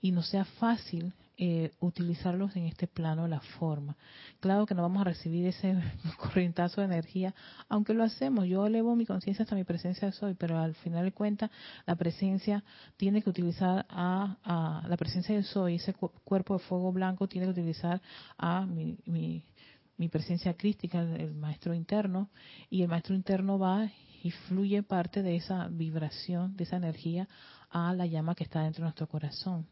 [0.00, 3.96] Y no sea fácil eh, utilizarlos en este plano, la forma.
[4.38, 5.74] Claro que no vamos a recibir ese
[6.16, 7.34] corrientazo de energía,
[7.68, 8.46] aunque lo hacemos.
[8.46, 11.50] Yo elevo mi conciencia hasta mi presencia de soy, pero al final de cuentas,
[11.86, 12.62] la presencia
[12.96, 17.52] tiene que utilizar a, la presencia de soy, ese cuerpo de fuego blanco tiene que
[17.52, 18.00] utilizar
[18.38, 22.30] a mi, mi, presencia crística, el maestro interno,
[22.70, 23.90] y el maestro interno va
[24.22, 27.28] y fluye parte de esa vibración, de esa energía
[27.70, 29.66] a la llama que está dentro de nuestro corazón.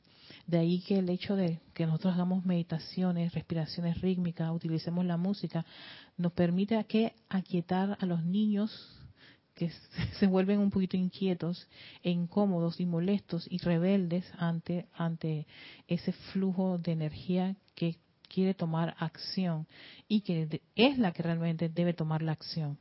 [0.47, 5.65] De ahí que el hecho de que nosotros hagamos meditaciones, respiraciones rítmicas, utilicemos la música,
[6.17, 8.71] nos permite que aquietar a los niños
[9.55, 9.71] que
[10.19, 11.69] se vuelven un poquito inquietos,
[12.03, 15.47] e incómodos y molestos y rebeldes ante, ante
[15.89, 17.97] ese flujo de energía que
[18.29, 19.67] quiere tomar acción
[20.09, 22.79] y que es la que realmente debe tomar la acción.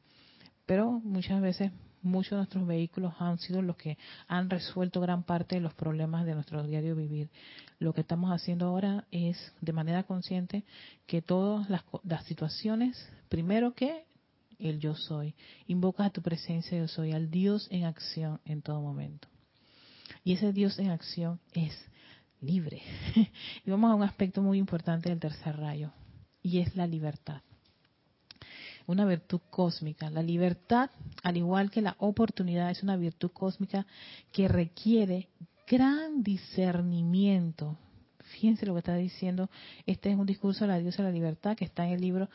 [0.65, 1.71] Pero muchas veces
[2.01, 3.97] muchos de nuestros vehículos han sido los que
[4.27, 7.29] han resuelto gran parte de los problemas de nuestro diario vivir.
[7.79, 10.63] Lo que estamos haciendo ahora es, de manera consciente,
[11.07, 14.05] que todas las, situaciones, primero que
[14.59, 15.35] el yo soy,
[15.67, 19.27] invocas a tu presencia yo soy, al Dios en acción en todo momento.
[20.23, 21.73] Y ese Dios en acción es
[22.41, 22.81] libre.
[23.65, 25.91] y vamos a un aspecto muy importante del tercer rayo,
[26.43, 27.41] y es la libertad
[28.87, 30.09] una virtud cósmica.
[30.09, 30.89] La libertad,
[31.23, 33.85] al igual que la oportunidad, es una virtud cósmica
[34.31, 35.29] que requiere
[35.67, 37.77] gran discernimiento.
[38.19, 39.49] fíjense lo que está diciendo.
[39.85, 42.29] Este es un discurso de la diosa de la libertad que está en el libro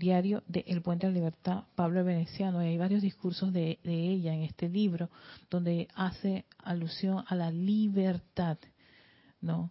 [0.00, 4.34] diario de El Puente de la Libertad, Pablo Veneciano, y hay varios discursos de, ella
[4.34, 5.10] en este libro
[5.50, 8.58] donde hace alusión a la libertad,
[9.40, 9.70] ¿no?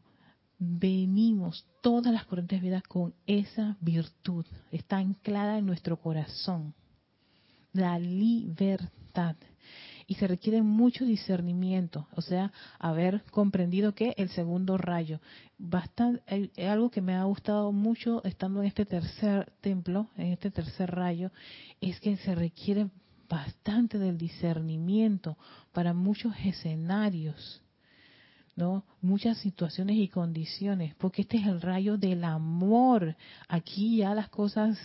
[0.62, 6.74] Venimos todas las corrientes de vida con esa virtud, está anclada en nuestro corazón,
[7.72, 9.38] la libertad.
[10.06, 15.22] Y se requiere mucho discernimiento, o sea, haber comprendido que el segundo rayo,
[15.58, 20.92] bastante, algo que me ha gustado mucho estando en este tercer templo, en este tercer
[20.92, 21.32] rayo,
[21.80, 22.90] es que se requiere
[23.30, 25.38] bastante del discernimiento
[25.72, 27.62] para muchos escenarios
[28.60, 28.84] ¿no?
[29.02, 33.16] Muchas situaciones y condiciones, porque este es el rayo del amor.
[33.48, 34.78] Aquí ya las cosas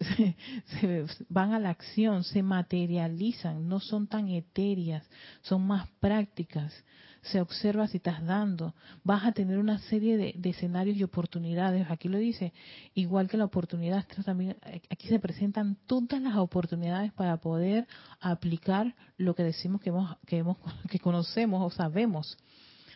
[0.80, 5.04] se, van a la acción, se materializan, no son tan etéreas,
[5.42, 6.72] son más prácticas.
[7.20, 8.74] Se observa si estás dando,
[9.04, 11.90] vas a tener una serie de, de escenarios y oportunidades.
[11.90, 12.54] Aquí lo dice,
[12.94, 14.56] igual que la oportunidad, también
[14.88, 17.86] aquí se presentan todas las oportunidades para poder
[18.18, 20.56] aplicar lo que decimos que hemos, que hemos,
[20.88, 22.38] que conocemos o sabemos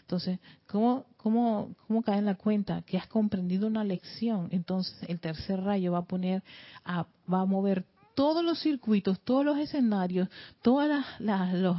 [0.02, 4.48] entonces, ¿cómo, cómo, ¿cómo cae en la cuenta que has comprendido una lección?
[4.50, 6.42] Entonces, el tercer rayo va a poner,
[6.84, 10.28] a, va a mover todos los circuitos, todos los escenarios,
[10.60, 10.88] todos
[11.18, 11.76] los,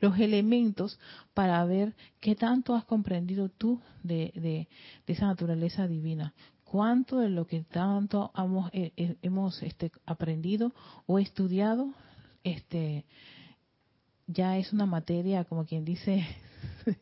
[0.00, 0.98] los, elementos
[1.32, 4.68] para ver qué tanto has comprendido tú de, de,
[5.06, 6.34] esa naturaleza divina.
[6.64, 10.72] Cuánto de lo que tanto hemos, eh, eh, hemos este, aprendido
[11.06, 11.92] o estudiado
[12.42, 13.04] este,
[14.26, 16.24] ya es una materia, como quien dice,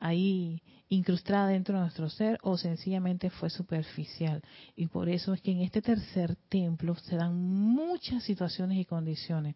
[0.00, 4.42] ahí incrustada dentro de nuestro ser o sencillamente fue superficial.
[4.74, 9.54] Y por eso es que en este tercer templo se dan muchas situaciones y condiciones,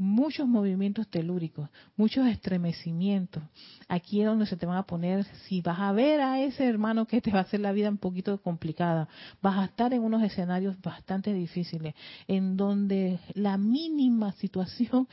[0.00, 3.42] muchos movimientos telúricos, muchos estremecimientos.
[3.86, 7.06] Aquí es donde se te van a poner, si vas a ver a ese hermano
[7.06, 9.08] que te va a hacer la vida un poquito complicada,
[9.42, 11.94] vas a estar en unos escenarios bastante difíciles,
[12.26, 15.06] en donde la mínima situación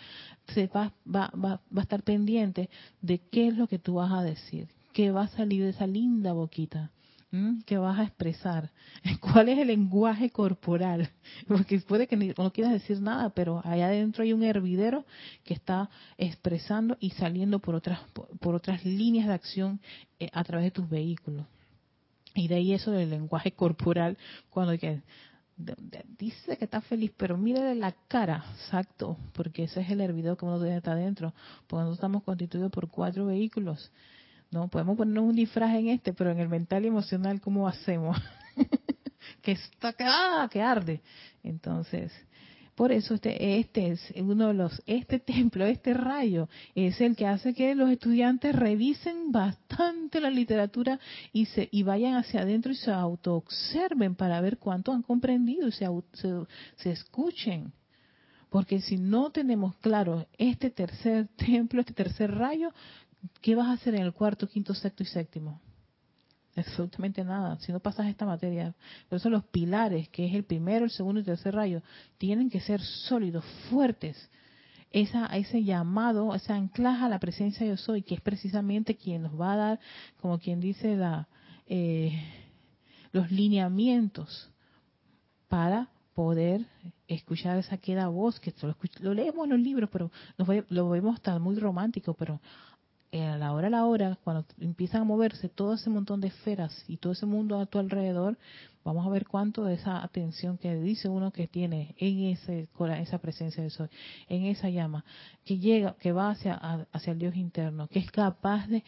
[0.54, 2.70] se va, va, va, va a estar pendiente
[3.02, 5.86] de qué es lo que tú vas a decir, qué va a salir de esa
[5.86, 6.92] linda boquita.
[7.30, 8.72] ¿Qué que vas a expresar,
[9.20, 11.10] cuál es el lenguaje corporal,
[11.48, 15.06] porque puede que no quieras decir nada, pero allá adentro hay un hervidero
[15.44, 18.00] que está expresando y saliendo por otras
[18.40, 19.82] por otras líneas de acción
[20.20, 21.46] eh, a través de tus vehículos.
[22.34, 24.18] Y de ahí eso del lenguaje corporal,
[24.50, 25.02] cuando que
[26.18, 30.46] dice que está feliz, pero mire la cara, exacto, porque ese es el hervidero que
[30.46, 31.34] uno tiene estar adentro,
[31.66, 33.92] porque nosotros estamos constituidos por cuatro vehículos
[34.52, 38.18] no, podemos ponernos un disfraz en este, pero en el mental y emocional, ¿cómo hacemos?
[39.42, 41.02] que está ah, que arde.
[41.44, 42.12] Entonces,
[42.78, 47.26] por eso este, este es uno de los, este templo, este rayo, es el que
[47.26, 51.00] hace que los estudiantes revisen bastante la literatura
[51.34, 55.72] y se y vayan hacia adentro y se autoobserven para ver cuánto han comprendido y
[55.72, 56.30] se, se,
[56.76, 57.74] se escuchen.
[58.50, 62.72] Porque si no tenemos claro este tercer templo, este tercer rayo,
[63.42, 65.62] ¿qué vas a hacer en el cuarto, quinto, sexto y séptimo?
[66.56, 67.60] Absolutamente nada.
[67.60, 68.74] Si no pasas esta materia,
[69.10, 71.84] por eso los pilares, que es el primero, el segundo y el tercer rayo,
[72.18, 74.30] tienen que ser sólidos, fuertes.
[74.90, 79.24] Esa, ese llamado, ese anclaje a la presencia de yo soy, que es precisamente quien
[79.24, 79.80] nos va a dar,
[80.20, 81.28] como quien dice, la,
[81.68, 82.20] eh,
[83.12, 84.50] los lineamientos
[85.48, 86.66] para poder
[87.08, 88.54] escuchar esa queda voz, que
[89.02, 90.12] lo, leemos en los libros, pero
[90.70, 92.42] lo vemos hasta muy romántico, pero
[93.12, 96.84] a la hora a la hora, cuando empiezan a moverse todo ese montón de esferas
[96.88, 98.38] y todo ese mundo a tu alrededor,
[98.84, 102.68] vamos a ver cuánto de esa atención que dice uno que tiene en ese
[103.00, 103.90] esa presencia de sol,
[104.30, 105.06] en esa llama,
[105.46, 106.56] que llega, que va hacia,
[106.92, 108.84] hacia el Dios interno, que es capaz de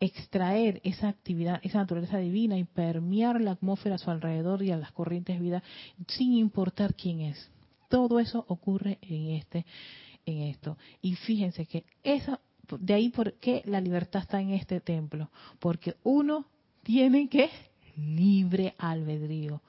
[0.00, 4.76] extraer esa actividad, esa naturaleza divina y permear la atmósfera a su alrededor y a
[4.76, 5.62] las corrientes de vida
[6.06, 7.50] sin importar quién es.
[7.88, 9.66] Todo eso ocurre en este
[10.26, 10.76] en esto.
[11.00, 12.40] Y fíjense que esa
[12.76, 16.46] de ahí por qué la libertad está en este templo, porque uno
[16.82, 17.50] tiene que
[17.96, 19.62] libre albedrío.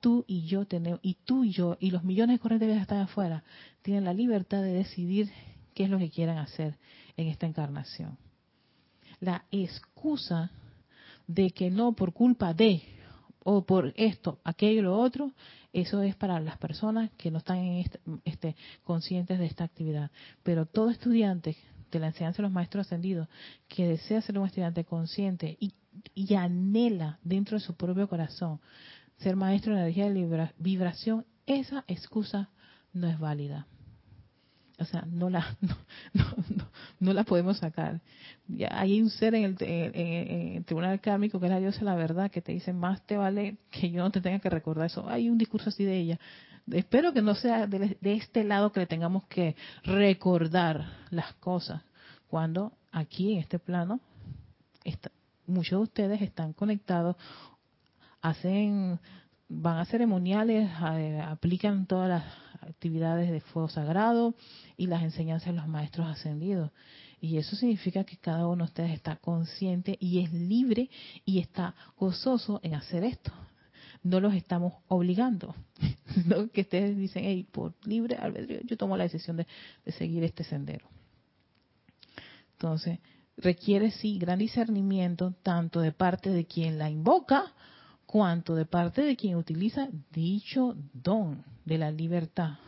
[0.00, 3.00] Tú y yo tenemos, y tú y yo, y los millones de corrientes que están
[3.00, 3.44] afuera,
[3.82, 5.30] tienen la libertad de decidir
[5.74, 6.78] qué es lo que quieran hacer
[7.16, 8.16] en esta encarnación.
[9.20, 10.50] La excusa
[11.26, 12.82] de que no por culpa de,
[13.42, 15.32] o por esto, aquello, lo otro,
[15.72, 20.10] eso es para las personas que no están en este, este, conscientes de esta actividad.
[20.42, 21.56] Pero todo estudiante
[21.90, 23.28] de la enseñanza de los maestros ascendidos,
[23.68, 25.74] que desea ser un estudiante consciente y,
[26.34, 28.60] anhela dentro de su propio corazón
[29.18, 32.50] ser maestro de energía de vibración, esa excusa
[32.92, 33.66] no es válida.
[34.78, 35.56] O sea, no la,
[37.00, 38.02] no, la podemos sacar.
[38.46, 42.30] Ya hay un ser en el, tribunal kármico que es la diosa de la verdad
[42.30, 45.08] que te dice, más te vale que yo no te tenga que recordar eso.
[45.08, 46.20] Hay un discurso así de ella.
[46.70, 49.54] Espero que no sea de, este lado que le tengamos que
[49.84, 51.82] recordar las cosas,
[52.28, 54.00] cuando aquí en este plano
[55.46, 57.16] muchos de ustedes están conectados,
[58.20, 58.98] hacen
[59.48, 60.68] van a ceremoniales,
[61.22, 62.24] aplican todas las
[62.62, 64.34] actividades de fuego sagrado
[64.76, 66.72] y las enseñanzas de los maestros ascendidos.
[67.20, 70.90] Y eso significa que cada uno de ustedes está consciente y es libre
[71.24, 73.32] y está gozoso en hacer esto.
[74.06, 75.54] No los estamos obligando.
[76.26, 76.48] ¿no?
[76.50, 79.46] Que ustedes dicen, hey, por libre albedrío, yo tomo la decisión de,
[79.84, 80.86] de seguir este sendero.
[82.52, 83.00] Entonces,
[83.36, 87.52] requiere sí gran discernimiento tanto de parte de quien la invoca
[88.06, 92.58] cuanto de parte de quien utiliza dicho don de la libertad.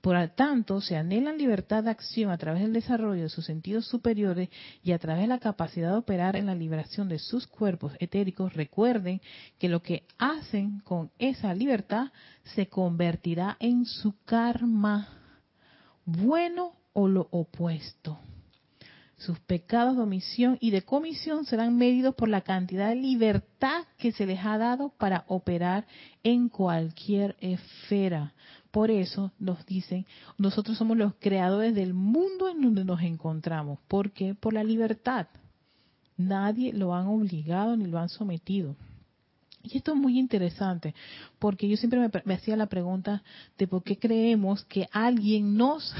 [0.00, 4.48] Por tanto, se anhela libertad de acción a través del desarrollo de sus sentidos superiores
[4.82, 8.54] y a través de la capacidad de operar en la liberación de sus cuerpos etéricos.
[8.54, 9.20] Recuerden
[9.58, 12.12] que lo que hacen con esa libertad
[12.54, 15.08] se convertirá en su karma,
[16.04, 18.18] bueno o lo opuesto.
[19.20, 24.12] Sus pecados de omisión y de comisión serán medidos por la cantidad de libertad que
[24.12, 25.86] se les ha dado para operar
[26.22, 28.32] en cualquier esfera.
[28.70, 30.06] Por eso nos dicen,
[30.38, 33.78] nosotros somos los creadores del mundo en donde nos encontramos.
[33.88, 34.34] ¿Por qué?
[34.34, 35.26] Por la libertad.
[36.16, 38.76] Nadie lo han obligado ni lo han sometido.
[39.62, 40.94] Y esto es muy interesante,
[41.38, 43.22] porque yo siempre me, me hacía la pregunta
[43.58, 45.94] de por qué creemos que alguien nos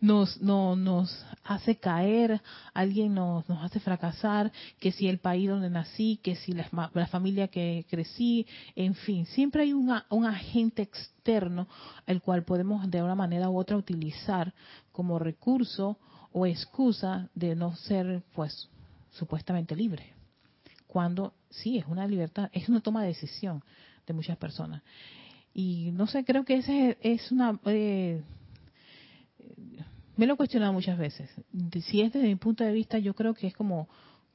[0.00, 2.40] nos, no, nos hace caer,
[2.74, 7.48] alguien nos, nos hace fracasar, que si el país donde nací, que si la, familia
[7.48, 8.46] que crecí,
[8.76, 11.68] en fin, siempre hay un agente externo
[12.06, 14.52] el cual podemos de una manera u otra utilizar
[14.92, 15.98] como recurso
[16.32, 18.68] o excusa de no ser, pues,
[19.10, 20.14] supuestamente libre.
[20.86, 23.62] Cuando sí, es una libertad, es una toma de decisión
[24.06, 24.82] de muchas personas.
[25.54, 27.58] Y no sé, creo que ese es una...
[27.66, 28.22] Eh,
[30.16, 31.30] me lo he cuestionado muchas veces.
[31.84, 33.88] Si es desde mi punto de vista, yo creo que es como,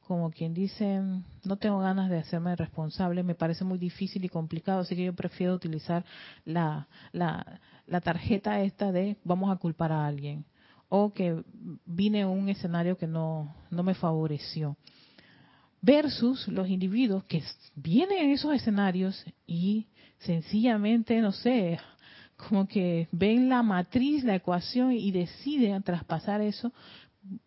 [0.08, 1.02] como quien dice,
[1.44, 5.14] no tengo ganas de hacerme responsable, me parece muy difícil y complicado, así que yo
[5.14, 6.04] prefiero utilizar
[6.46, 10.46] la, la, la tarjeta esta de vamos a culpar a alguien
[10.90, 11.44] o que
[11.86, 14.78] vine a un escenario que no, no me favoreció.
[15.82, 17.44] Versus los individuos que
[17.76, 19.88] vienen en esos escenarios y
[20.20, 21.80] sencillamente, no sé,
[22.38, 26.72] como que ven la matriz, la ecuación y deciden traspasar eso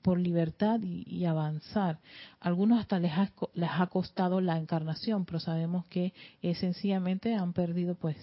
[0.03, 2.01] por libertad y, avanzar.
[2.41, 6.13] Algunos hasta les ha, les ha costado la encarnación, pero sabemos que
[6.55, 8.17] sencillamente han perdido pues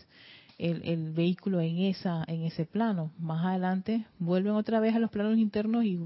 [0.59, 3.11] el, el, vehículo en esa en ese plano.
[3.18, 5.99] Más adelante vuelven otra vez a los planos internos y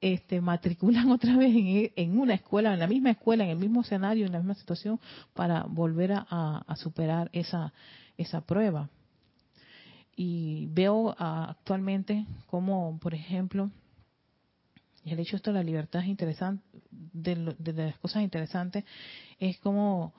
[0.00, 3.82] este matriculan otra vez en, en una escuela, en la misma escuela, en el mismo
[3.82, 4.98] escenario, en la misma situación,
[5.34, 6.24] para volver a,
[6.66, 7.72] a superar esa
[8.16, 8.90] esa prueba
[10.22, 13.70] y veo ah, actualmente como, por ejemplo,
[15.06, 18.84] el hecho esto de la libertad es interesante, de, las cosas interesantes,
[19.38, 20.12] es como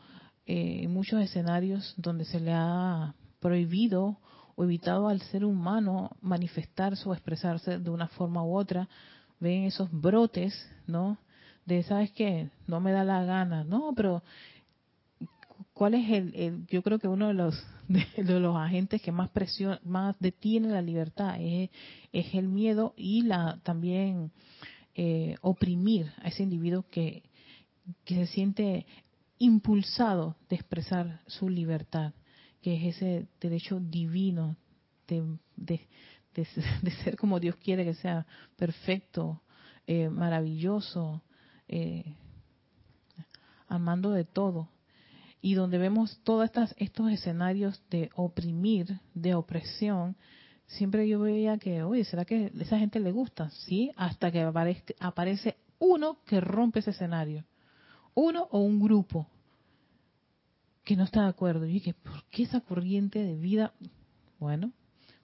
[0.48, 4.18] eh, muchos escenarios donde se le ha prohibido
[4.56, 8.90] o evitado al ser humano manifestarse o expresarse de una forma u otra,
[9.40, 11.20] ven esos brotes, ¿no?
[11.68, 12.50] De, ¿sabes qué?
[12.66, 14.24] No me da la gana, no, pero
[15.74, 19.80] ¿cuál es el, yo creo que uno de los de, los agentes que más presión,
[19.84, 21.70] más detiene la libertad es,
[22.12, 24.32] el miedo y la también
[24.96, 27.24] eh, oprimir a ese individuo que,
[28.06, 28.86] que se siente
[29.38, 32.14] impulsado de expresar su libertad,
[32.62, 34.56] que es ese derecho divino
[35.08, 35.88] de, de,
[36.36, 38.26] de, ser como Dios quiere que sea,
[38.56, 39.42] perfecto,
[39.88, 41.24] eh, maravilloso,
[41.68, 42.16] eh,
[43.68, 44.70] amando de todo
[45.42, 50.16] y donde vemos todos estos escenarios de oprimir, de opresión,
[50.68, 53.50] siempre yo veía que, oye, ¿será que a esa gente le gusta?
[53.50, 54.42] Sí, hasta que
[55.00, 57.44] aparece uno que rompe ese escenario,
[58.14, 59.28] uno o un grupo
[60.84, 61.66] que no está de acuerdo.
[61.66, 63.74] Y dije, ¿por qué esa corriente de vida?
[64.40, 64.72] Bueno,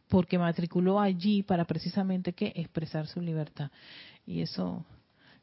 [0.07, 3.69] porque matriculó allí para precisamente que expresar su libertad.
[4.25, 4.85] Y eso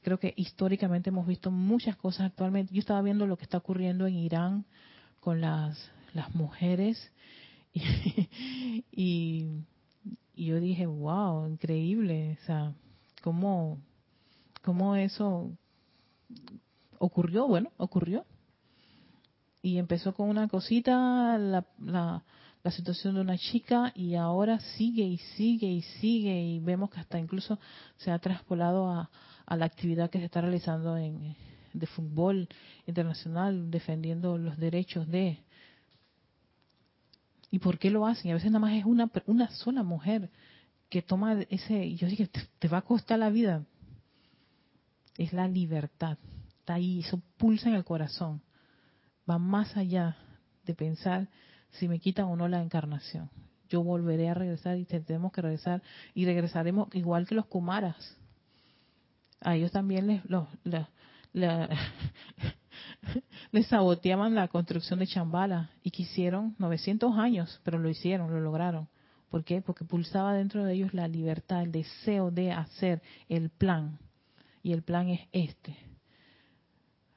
[0.04, 2.74] creo que históricamente hemos visto muchas cosas actualmente.
[2.74, 4.66] Yo estaba viendo lo que está ocurriendo en Irán
[5.18, 7.10] con las, las mujeres
[8.92, 9.48] y,
[10.36, 12.72] yo dije, wow, increíble, o sea,
[13.22, 13.78] cómo,
[14.62, 15.50] cómo eso
[16.98, 18.26] ocurrió, bueno, ocurrió.
[19.62, 22.22] Y empezó con una cosita, la, la,
[22.62, 27.00] la situación de una chica y ahora sigue y sigue y sigue y vemos que
[27.00, 27.58] hasta incluso
[27.96, 29.10] se ha traspolado a,
[29.48, 31.36] la actividad que se está realizando en
[31.72, 32.48] de fútbol
[32.86, 35.40] internacional defendiendo los derechos de
[37.54, 38.32] ¿Y por qué lo hacen?
[38.32, 40.28] A veces nada más es una, una sola mujer
[40.88, 43.64] que toma ese, yo dije, te, te va a costar la vida.
[45.16, 46.18] Es la libertad.
[46.58, 48.42] Está ahí, eso pulsa en el corazón.
[49.30, 50.16] Va más allá
[50.64, 51.28] de pensar
[51.70, 53.30] si me quitan o no la encarnación.
[53.68, 55.80] Yo volveré a regresar y tendremos que regresar
[56.12, 58.16] y regresaremos igual que los kumaras.
[59.44, 60.48] A ellos también les, los,
[63.52, 68.88] les saboteaban la construcción de Chambala y quisieron 900 años, pero lo hicieron, lo lograron.
[69.28, 69.60] ¿Por qué?
[69.60, 73.98] Porque pulsaba dentro de ellos la libertad, el deseo de hacer el plan.
[74.62, 75.76] Y el plan es este.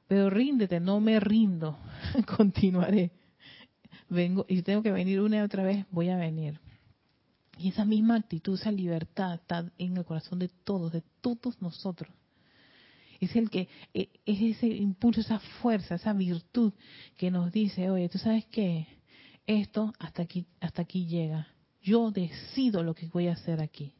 [0.06, 1.78] Pero ríndete, no me rindo,
[2.36, 3.12] continuaré.
[4.08, 6.60] Vengo y tengo que venir una y otra vez, voy a venir.
[7.58, 12.10] Y esa misma actitud, esa libertad está en el corazón de todos, de todos nosotros.
[13.20, 16.72] Es el que e, es ese impulso, esa fuerza, esa virtud
[17.16, 18.86] que nos dice, oye, tú sabes qué,
[19.46, 21.48] esto hasta aquí, hasta aquí llega
[21.88, 23.94] yo decido lo que voy a hacer aquí.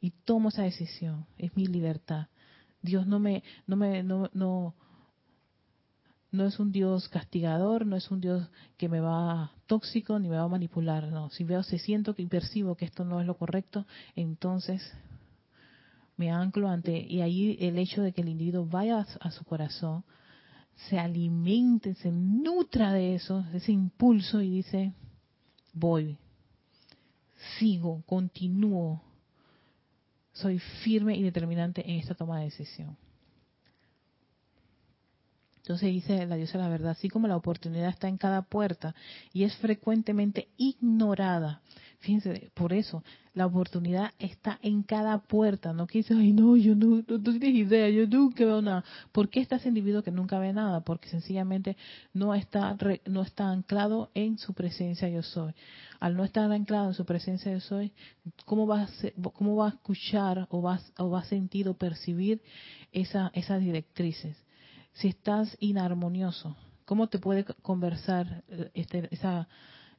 [0.00, 1.26] Y tomo esa decisión.
[1.38, 2.28] Es mi libertad.
[2.80, 4.74] Dios no me, no me, no, no,
[6.32, 10.36] no es un Dios castigador, no es un Dios que me va tóxico ni me
[10.36, 11.08] va a manipular.
[11.12, 13.86] No, si veo, si siento y percibo que esto no es lo correcto,
[14.16, 14.82] entonces
[16.22, 20.04] me anclo ante y ahí el hecho de que el individuo vaya a, su corazón,
[20.88, 24.92] se alimente, se nutra de eso, de ese impulso y dice,
[25.72, 26.16] voy,
[27.58, 29.02] sigo, continúo,
[30.32, 32.96] soy firme y determinante en esta toma de decisión.
[35.62, 38.94] Entonces dice la diosa la verdad, así como la oportunidad está en cada puerta
[39.32, 41.62] y es frecuentemente ignorada.
[42.00, 45.72] Fíjense, por eso, la oportunidad está en cada puerta.
[45.72, 48.82] No quise, ay, no, yo no, no, tienes idea, yo nunca veo nada.
[49.12, 50.80] ¿Por qué está ese individuo que nunca ve nada?
[50.80, 51.76] Porque sencillamente
[52.12, 55.52] no está, no está anclado en su presencia yo soy.
[56.00, 57.92] Al no estar anclado en su presencia yo soy,
[58.46, 58.88] ¿cómo va a,
[59.32, 62.42] cómo va a escuchar o va, o va a sentir o percibir
[62.90, 64.36] esa, esas directrices?
[64.92, 66.56] Si estás inarmonioso?
[66.84, 69.48] ¿Cómo te puede conversar eh, este, esa,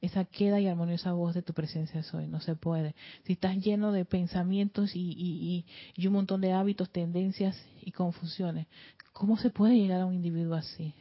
[0.02, 2.28] esa queda y armoniosa voz de tu presencia soy?
[2.28, 2.96] No se puede.
[3.24, 5.66] Si estás lleno de pensamientos y,
[5.96, 8.68] y, un montón de hábitos, tendencias y confusiones,
[9.14, 10.94] ¿cómo se puede llegar a un individuo así?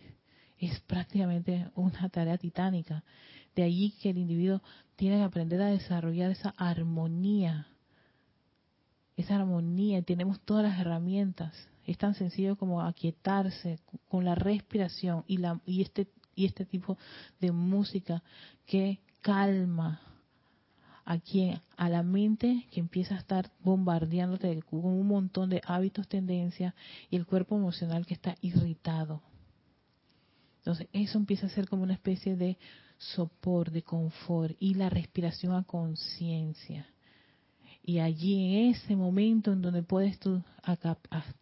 [0.59, 3.03] Es prácticamente una tarea titánica.
[3.57, 4.63] De allí que el individuo
[4.97, 7.67] tiene que aprender a desarrollar esa armonía.
[9.17, 10.01] Esa armonía.
[10.03, 11.53] Tenemos todas las herramientas
[11.87, 13.79] es tan sencillo como aquietarse
[14.09, 16.97] con la respiración y, la, y, este, y este tipo
[17.41, 18.23] de música
[18.67, 20.01] que calma
[21.05, 26.09] a quien a la mente que empieza a estar bombardeándote con un montón de hábitos,
[26.09, 26.75] tendencias
[27.11, 29.21] y el cuerpo emocional que está irritado.
[30.59, 32.57] Entonces, eso empieza a ser como una especie de
[32.99, 36.87] sopor, de confort y la respiración a conciencia.
[37.85, 40.43] Y allí en ese momento en donde puedes tú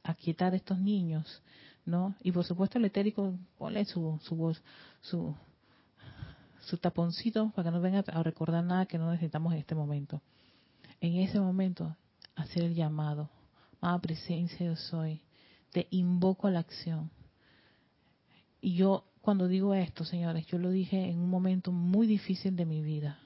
[0.02, 1.42] aquietar a estos niños,
[1.84, 2.14] ¿no?
[2.22, 4.56] Y por supuesto el etérico, ponle su, su
[5.02, 5.34] su,
[6.62, 10.22] su taponcito para que no venga a recordar nada que no necesitamos en este momento.
[11.00, 11.94] En ese momento,
[12.36, 13.28] hacer el llamado.
[13.82, 15.20] a presencia yo soy.
[15.72, 17.10] Te invoco a la acción.
[18.62, 22.66] Y yo, cuando digo esto, señores, yo lo dije en un momento muy difícil de
[22.66, 23.18] mi vida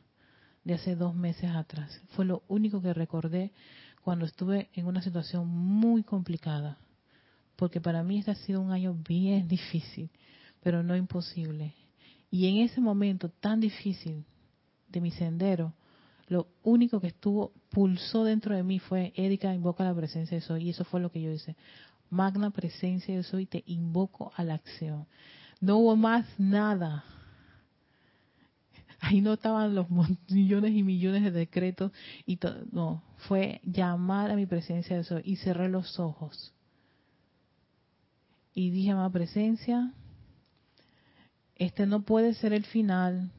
[0.64, 2.00] de hace dos meses atrás.
[2.10, 3.52] Fue lo único que recordé
[4.02, 6.78] cuando estuve en una situación muy complicada.
[7.56, 10.10] Porque para mí este ha sido un año bien difícil,
[10.62, 11.74] pero no imposible.
[12.30, 14.24] Y en ese momento tan difícil
[14.88, 15.72] de mi sendero,
[16.26, 20.64] lo único que estuvo, pulsó dentro de mí fue, Erika, invoca la presencia de Soy.
[20.64, 21.56] Y eso fue lo que yo hice.
[22.10, 25.06] Magna presencia de Soy, te invoco a la acción.
[25.60, 27.04] No hubo más nada
[29.04, 29.86] ahí no estaban los
[30.28, 31.92] millones y millones de decretos
[32.24, 36.52] y todo, no, fue llamar a mi presencia y cerré los ojos.
[38.54, 39.92] Y dije, a presencia,
[41.56, 43.30] este no puede ser el final.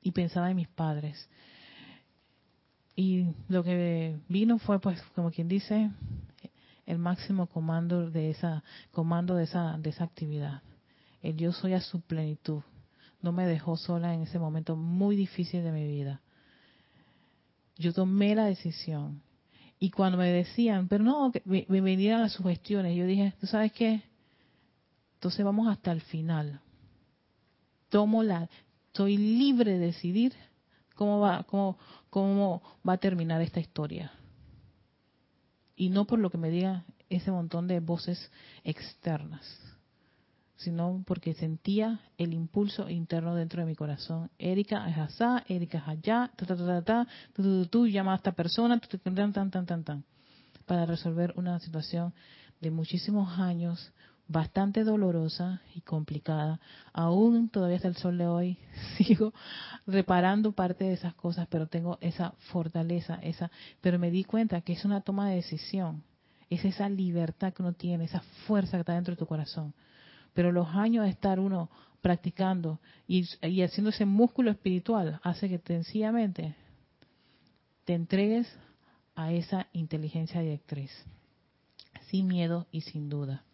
[0.00, 1.28] Y pensaba en mis padres.
[2.94, 5.90] Y lo que vino fue, pues, como quien dice,
[6.86, 8.62] el máximo comando de esa,
[8.92, 10.62] comando de esa, de esa actividad.
[11.20, 12.62] El yo soy a su plenitud
[13.20, 16.20] no me dejó sola en ese momento muy difícil de mi vida.
[17.76, 19.22] Yo tomé la decisión.
[19.80, 23.72] Y cuando me decían, pero no, que me, venían las sugestiones, yo dije, ¿tú sabes
[23.72, 24.02] qué?
[25.14, 26.60] Entonces vamos hasta el final.
[27.88, 28.48] Tomo la,
[28.92, 30.34] soy libre de decidir
[30.94, 31.78] cómo va, cómo,
[32.10, 34.12] cómo va a terminar esta historia.
[35.76, 38.30] Y no por lo que me diga ese montón de voces
[38.64, 39.46] externas,
[40.58, 44.30] sino porque sentía el impulso interno dentro de mi corazón.
[44.38, 48.32] Erika es asá, Erika es allá, ta, ta, ta, ta, tú, tú, llama a esta
[48.32, 50.04] persona, tan, tan, tan, tan, tan,
[50.66, 52.12] para resolver una situación
[52.60, 53.92] de muchísimos años,
[54.26, 56.58] bastante dolorosa y complicada.
[56.92, 58.58] Aún todavía hasta el sol de hoy
[58.98, 59.32] sigo
[59.86, 63.50] reparando parte de esas cosas, pero tengo esa fortaleza, esa,
[63.80, 66.02] pero me di cuenta que es una toma de decisión.
[66.50, 69.72] Es esa libertad que uno tiene, esa fuerza que está dentro de tu corazón.
[70.34, 71.70] Pero los años de estar uno
[72.00, 73.24] practicando y,
[73.62, 76.54] haciendo ese músculo espiritual hace que sencillamente
[77.84, 78.46] te entregues
[79.14, 80.92] a esa inteligencia directriz,
[82.08, 83.44] sin miedo y sin duda.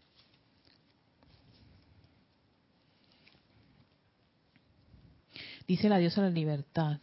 [5.66, 7.00] Dice la diosa de la libertad,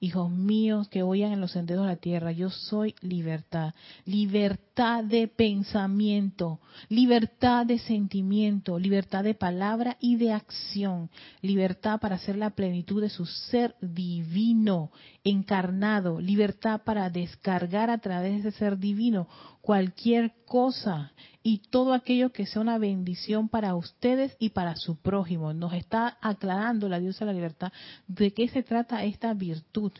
[0.00, 3.74] hijos míos que oigan en los senderos de la tierra, yo soy libertad,
[4.06, 11.10] libertad de pensamiento, libertad de sentimiento, libertad de palabra y de acción,
[11.42, 14.90] libertad para hacer la plenitud de su ser divino,
[15.24, 19.28] encarnado, libertad para descargar a través de ese ser divino
[19.60, 21.12] cualquier cosa
[21.42, 25.52] y todo aquello que sea una bendición para ustedes y para su prójimo.
[25.52, 27.72] Nos está aclarando la diosa de la libertad
[28.06, 29.92] de qué se trata esta virtud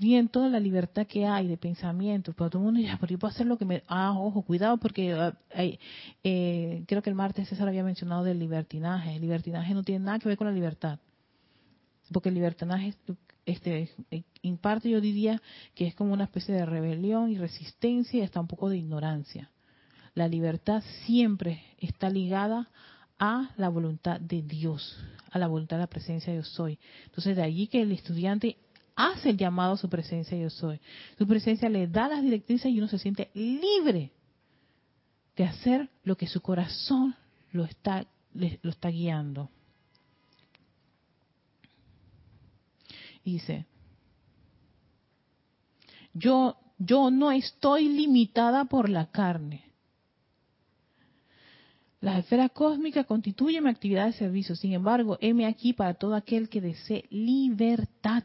[0.00, 3.18] en toda la libertad que hay de pensamiento, pero todo el mundo dice, pero yo
[3.18, 3.82] puedo hacer lo que me...
[3.88, 5.34] Ah, ojo, cuidado porque ah,
[6.22, 9.16] eh, creo que el martes César había mencionado del libertinaje.
[9.16, 10.98] El libertinaje no tiene nada que ver con la libertad.
[12.12, 12.94] Porque el libertinaje,
[13.48, 13.90] este,
[14.42, 15.40] en parte yo diría
[15.74, 19.50] que es como una especie de rebelión y resistencia y hasta un poco de ignorancia.
[20.14, 22.68] La libertad siempre está ligada
[23.18, 24.98] a la voluntad de Dios,
[25.30, 26.78] a la voluntad de la presencia de Dios soy.
[27.06, 28.58] Entonces de allí que el estudiante
[28.94, 30.78] hace el llamado a su presencia yo soy.
[31.16, 34.12] Su presencia le da las directrices y uno se siente libre
[35.36, 37.16] de hacer lo que su corazón
[37.52, 39.50] lo está, lo está guiando.
[43.32, 43.66] Dice,
[46.14, 49.64] yo, yo no estoy limitada por la carne.
[52.00, 54.54] La esfera cósmica constituye mi actividad de servicio.
[54.54, 58.22] Sin embargo, heme aquí para todo aquel que desee libertad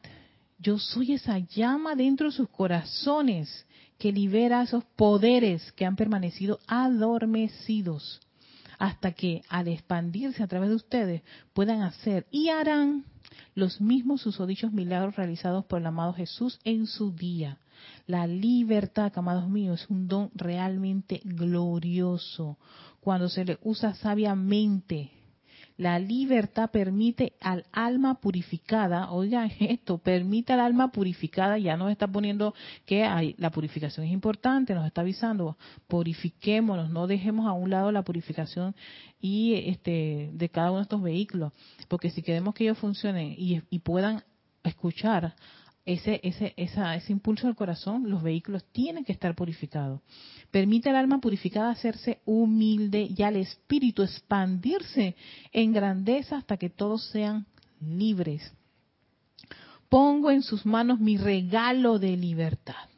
[0.64, 3.66] yo soy esa llama dentro de sus corazones
[3.98, 8.22] que libera esos poderes que han permanecido adormecidos
[8.80, 11.22] hasta que al expandirse a través de ustedes
[11.54, 13.06] puedan hacer y harán
[13.56, 17.58] los mismos susodichos milagros realizados por el amado Jesús en su día.
[18.08, 22.58] La libertad, amados míos, es un don realmente glorioso
[23.02, 25.12] cuando se le usa sabiamente
[25.78, 32.08] la libertad permite al alma purificada, oigan esto, permite al alma purificada, ya nos está
[32.08, 32.54] poniendo
[32.86, 35.58] que hay, la purificación es importante, nos está avisando,
[35.88, 38.76] purifiquémonos, no dejemos a un lado la purificación
[39.20, 41.54] y este de cada uno de estos vehículos,
[41.88, 44.24] porque si queremos que ellos funcionen y, y puedan
[44.64, 45.36] escuchar
[45.86, 50.02] ese, ese, ese impulso del corazón, los vehículos tienen que estar purificados.
[50.52, 55.16] Permite al alma purificada hacerse humilde y al espíritu expandirse
[55.52, 57.46] en grandeza hasta que todos sean
[57.82, 58.54] libres.
[59.90, 62.93] Pongo en sus manos mi regalo de libertad.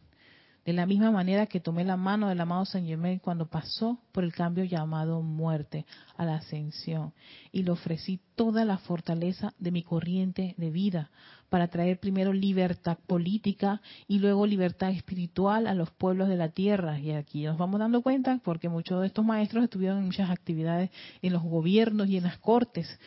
[0.65, 4.23] De la misma manera que tomé la mano del amado Saint Germain cuando pasó por
[4.23, 5.85] el cambio llamado muerte
[6.17, 7.13] a la ascensión
[7.51, 11.11] y le ofrecí toda la fortaleza de mi corriente de vida
[11.49, 16.99] para traer primero libertad política y luego libertad espiritual a los pueblos de la tierra.
[16.99, 20.89] Y aquí nos vamos dando cuenta porque muchos de estos maestros estuvieron en muchas actividades
[21.21, 22.99] en los gobiernos y en las cortes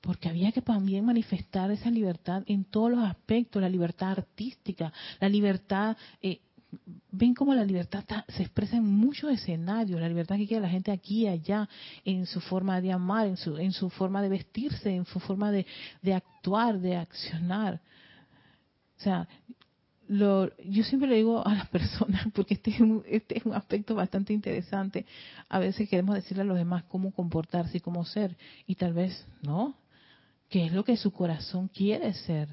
[0.00, 5.28] porque había que también manifestar esa libertad en todos los aspectos, la libertad artística, la
[5.28, 6.40] libertad eh,
[7.10, 10.92] ven cómo la libertad se expresa en muchos escenarios, la libertad que quiere la gente
[10.92, 11.68] aquí y allá,
[12.04, 15.50] en su forma de amar, en su, en su forma de vestirse, en su forma
[15.50, 15.66] de,
[16.14, 17.80] actuar, de accionar.
[18.98, 19.28] O sea,
[20.08, 23.94] yo siempre le digo a las personas, porque este es, un, este es un aspecto
[23.94, 25.06] bastante interesante,
[25.48, 29.26] a veces queremos decirle a los demás cómo comportarse y cómo ser, y tal vez
[29.42, 29.74] no,
[30.48, 32.48] qué es lo que su corazón quiere ser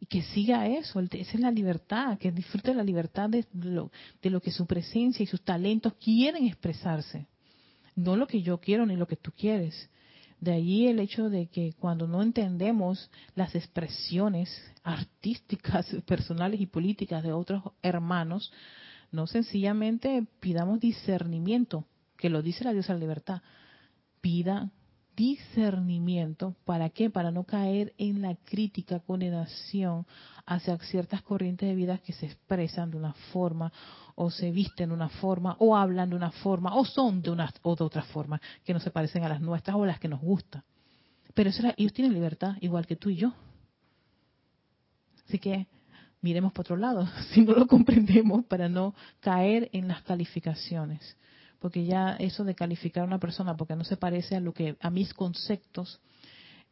[0.00, 3.92] y que siga eso, esa es la libertad, que disfrute la libertad de lo,
[4.22, 7.28] de lo que su presencia y sus talentos quieren expresarse,
[7.94, 9.90] no lo que yo quiero ni lo que tú quieres.
[10.40, 14.50] De ahí el hecho de que cuando no entendemos las expresiones
[14.82, 18.50] artísticas, personales y políticas de otros hermanos,
[19.12, 21.84] no sencillamente pidamos discernimiento,
[22.16, 23.42] que lo dice la diosa libertad,
[24.22, 24.70] pida
[25.20, 26.56] discernimiento.
[26.64, 27.10] ¿Para qué?
[27.10, 30.06] Para no caer en la crítica, condenación
[30.46, 33.70] hacia ciertas corrientes de vida que se expresan de una forma
[34.14, 37.52] o se visten de una forma o hablan de una forma o son de una
[37.60, 40.22] o de otra forma que no se parecen a las nuestras o las que nos
[40.22, 40.64] gustan.
[41.34, 43.34] Pero eso ellos tienen libertad igual que tú y yo.
[45.26, 45.66] Así que
[46.22, 51.18] miremos por otro lado, si no lo comprendemos, para no caer en las calificaciones.
[51.60, 54.76] Porque ya eso de calificar a una persona porque no se parece a lo que
[54.80, 56.00] a mis conceptos,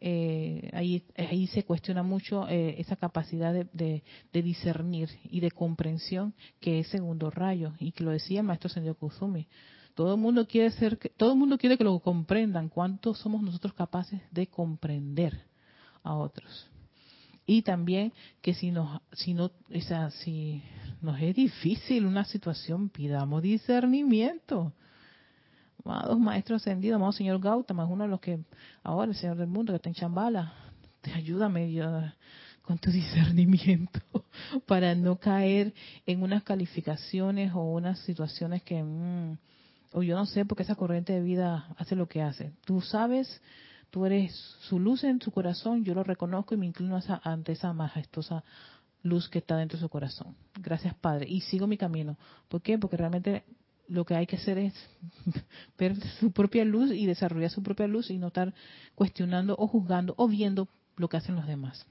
[0.01, 6.81] eh, ahí, ahí se cuestiona mucho eh, esa capacidad de, discernir y de comprensión que
[6.81, 9.47] es segundo rayo y que lo decía el maestro Sendio Kuzumi.
[9.95, 12.69] Todo el mundo quiere ser, todo el mundo quiere que lo comprendan.
[12.69, 15.45] ¿Cuánto somos nosotros capaces de comprender
[16.05, 16.71] a otros?
[17.49, 19.51] Y también que si nos si no
[21.01, 24.75] nos es difícil una situación pidamos discernimiento.
[25.83, 28.39] Amados maestros ascendidos amado señor Gautama es uno de los que
[28.83, 30.53] ahora el señor del mundo que está en Chambala
[31.01, 31.73] te ayúdame
[32.61, 34.01] con tu discernimiento
[34.67, 35.73] para no caer
[36.05, 39.39] en unas calificaciones o unas situaciones que mm,
[39.93, 42.53] o yo no sé porque esa corriente de vida hace lo que hace.
[42.67, 43.41] Tú sabes
[43.91, 47.73] Tú eres su luz en su corazón, yo lo reconozco y me inclino ante esa
[47.73, 48.45] majestuosa
[49.03, 50.37] luz que está dentro de su corazón.
[50.61, 51.27] Gracias, Padre.
[51.29, 52.19] Y sigo mi camino.
[52.49, 52.79] ¿Por qué?
[52.79, 53.45] Porque realmente
[53.89, 54.75] lo que hay que hacer es
[55.79, 58.53] ver su propia luz y desarrollar su propia luz y no estar
[58.95, 61.87] cuestionando o juzgando o viendo lo que hacen los demás.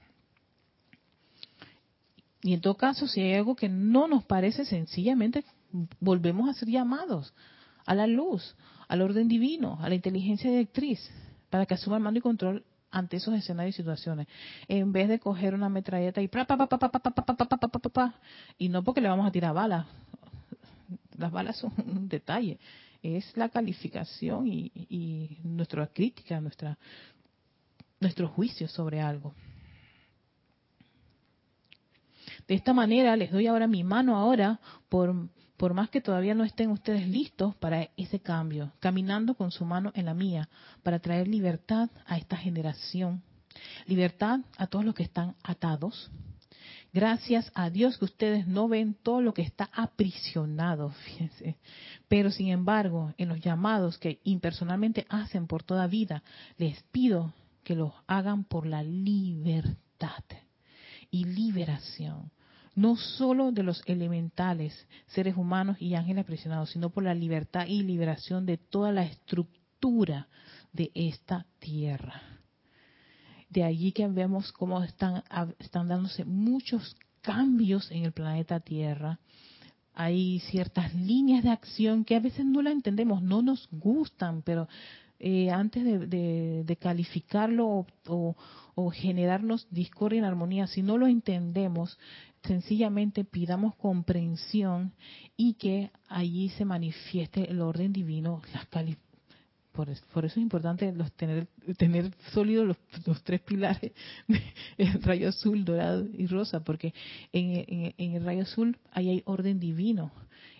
[2.42, 5.44] Y en todo caso, si hay algo que no nos parece, sencillamente
[5.98, 7.34] volvemos a ser llamados
[7.84, 8.54] a la luz,
[8.86, 11.00] al orden divino, a la inteligencia directriz
[11.50, 14.26] para que asuma el mando y control ante esos escenarios y situaciones.
[14.66, 16.28] En vez de coger una metralleta y
[18.58, 19.86] y no porque le vamos a tirar balas.
[21.16, 22.58] Las balas son un detalle.
[23.02, 26.78] Es la calificación y, y nuestra crítica, nuestra,
[28.00, 29.34] nuestro juicio sobre algo.
[32.46, 35.14] De esta manera les doy ahora mi mano ahora por
[35.58, 39.90] por más que todavía no estén ustedes listos para ese cambio, caminando con su mano
[39.94, 40.48] en la mía,
[40.84, 43.22] para traer libertad a esta generación,
[43.84, 46.10] libertad a todos los que están atados.
[46.92, 51.58] Gracias a Dios que ustedes no ven todo lo que está aprisionado, fíjense.
[52.06, 56.22] Pero sin embargo, en los llamados que impersonalmente hacen por toda vida,
[56.56, 57.34] les pido
[57.64, 60.24] que los hagan por la libertad
[61.10, 62.30] y liberación
[62.78, 67.82] no solo de los elementales, seres humanos y ángeles aprisionados, sino por la libertad y
[67.82, 70.28] liberación de toda la estructura
[70.72, 72.22] de esta tierra.
[73.50, 75.24] De allí que vemos cómo están,
[75.72, 79.18] dándose muchos cambios en el planeta Tierra.
[79.94, 84.68] Hay ciertas líneas de acción que a veces no las entendemos, no nos gustan, pero
[85.18, 88.36] eh, antes de, calificarlo o,
[88.76, 91.98] o, generarnos discordia en armonía, si no lo entendemos,
[92.42, 94.92] sencillamente pidamos comprensión
[95.36, 98.66] y que allí se manifieste el orden divino, las
[99.78, 102.76] por, eso es importante los tener tener sólidos
[103.06, 103.92] los, tres pilares
[104.76, 106.92] del rayo azul, dorado y rosa, porque
[107.32, 110.10] en, en, el rayo azul ahí hay orden divino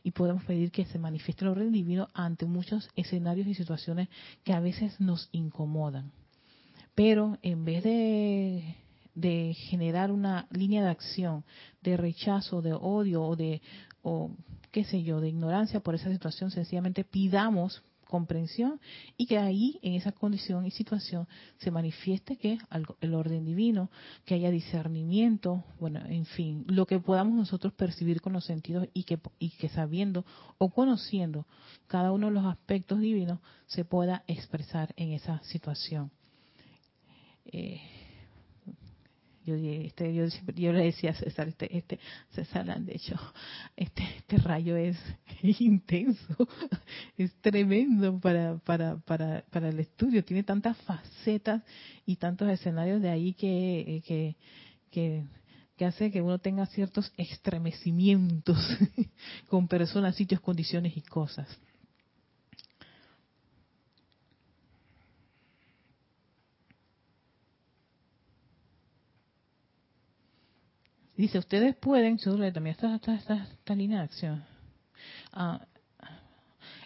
[0.05, 4.09] y podemos pedir que se manifieste el orden divino ante muchos escenarios y situaciones
[4.45, 6.12] que a veces nos incomodan.
[6.95, 8.76] Pero en vez de
[9.19, 11.45] de generar una línea de acción
[11.83, 13.61] de rechazo, de odio o de,
[14.03, 14.31] o
[14.71, 18.81] qué sé yo, de ignorancia por esa situación, sencillamente pidamos comprensión
[19.16, 22.59] y que ahí, en esa condición y situación, se manifieste que
[23.01, 23.91] el orden divino,
[24.25, 29.03] que haya discernimiento, bueno, en fin, lo que podamos nosotros percibir con los sentidos y
[29.03, 30.25] que, y que sabiendo
[30.57, 31.47] o conociendo
[31.87, 36.11] cada uno de los aspectos divinos se pueda expresar en esa situación.
[37.45, 37.81] Eh,
[39.57, 41.99] yo, este, yo, le decía a César, este, este,
[42.30, 43.16] César, de hecho,
[43.76, 44.96] este, este rayo es
[45.61, 46.49] intenso,
[47.16, 51.62] es tremendo para, para, para, para el estudio, tiene tantas facetas
[52.05, 54.36] y tantos escenarios de ahí que, que,
[54.90, 55.24] que,
[55.76, 58.59] que hace que uno tenga ciertos estremecimientos
[59.49, 61.49] con personas, sitios, condiciones y cosas.
[71.19, 74.45] Dice, ustedes pueden, también esta, esta, línea de acción.
[75.33, 75.66] Ah,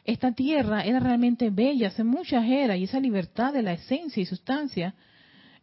[0.07, 4.24] esta tierra era realmente bella hace muchas eras y esa libertad de la esencia y
[4.24, 4.95] sustancia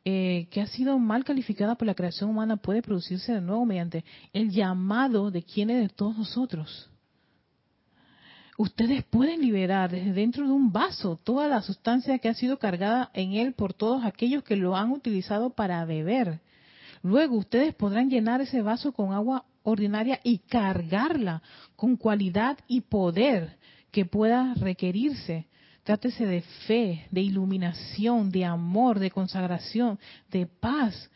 [0.06, 4.06] eh, que ha sido mal calificada por la creación humana puede producirse de nuevo mediante
[4.34, 6.92] el llamado de quienes de todos nosotros.
[8.56, 13.10] ustedes pueden liberar desde dentro de un vaso toda la sustancia que ha sido cargada
[13.16, 16.40] en él por todos aquellos que lo han utilizado para beber.
[17.02, 21.41] Luego ustedes podrán llenar ese vaso con agua ordinaria y cargarla
[21.76, 23.58] con cualidad y poder
[23.91, 25.47] que pueda requerirse.
[25.84, 29.97] Trátese de fe, de iluminación, de amor, de consagración,
[30.30, 31.10] de paz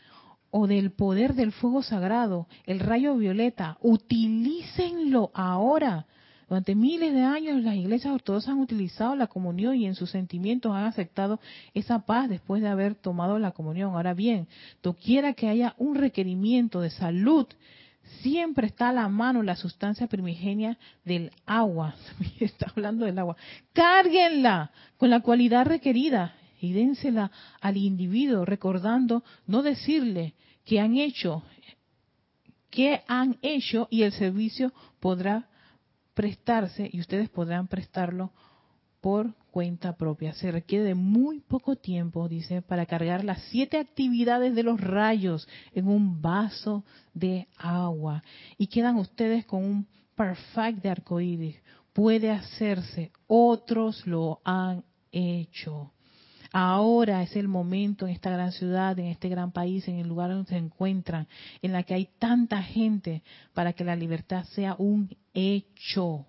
[0.49, 3.77] o del poder del fuego sagrado, el rayo violeta.
[3.81, 6.05] Utilícenlo ahora
[6.47, 10.73] durante miles de años las iglesias ortodoxas han utilizado la comunión y en sus sentimientos
[10.73, 11.39] han aceptado
[11.73, 13.93] esa paz después de haber tomado la comunión.
[13.95, 14.47] Ahora bien,
[15.03, 17.47] quiera que haya un requerimiento de salud,
[18.21, 21.95] siempre está a la mano la sustancia primigenia del agua.
[22.39, 23.35] Está hablando del agua.
[23.73, 27.31] Cárguenla con la cualidad requerida y dénsela
[27.61, 30.33] al individuo recordando no decirle
[30.65, 31.43] que han hecho,
[32.69, 35.49] que han hecho y el servicio podrá
[36.14, 38.32] prestarse y ustedes podrán prestarlo
[39.01, 40.34] por cuenta propia.
[40.34, 45.47] Se requiere de muy poco tiempo, dice, para cargar las siete actividades de los rayos
[45.74, 48.24] en un vaso de agua.
[48.57, 51.61] Y quedan ustedes con un perfect de arcoíris.
[51.93, 55.92] Puede hacerse, otros lo han hecho.
[56.56, 60.30] Ahora es el momento en esta gran ciudad, en este gran país, en el lugar
[60.30, 61.28] donde se encuentran,
[61.64, 63.24] en la que hay tanta gente
[63.56, 66.28] para que la libertad sea un hecho.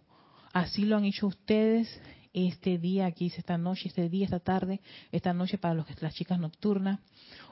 [0.54, 2.00] Así lo han hecho ustedes
[2.34, 4.80] este día, aquí esta noche, este día, esta tarde,
[5.12, 7.00] esta noche para los, las chicas nocturnas.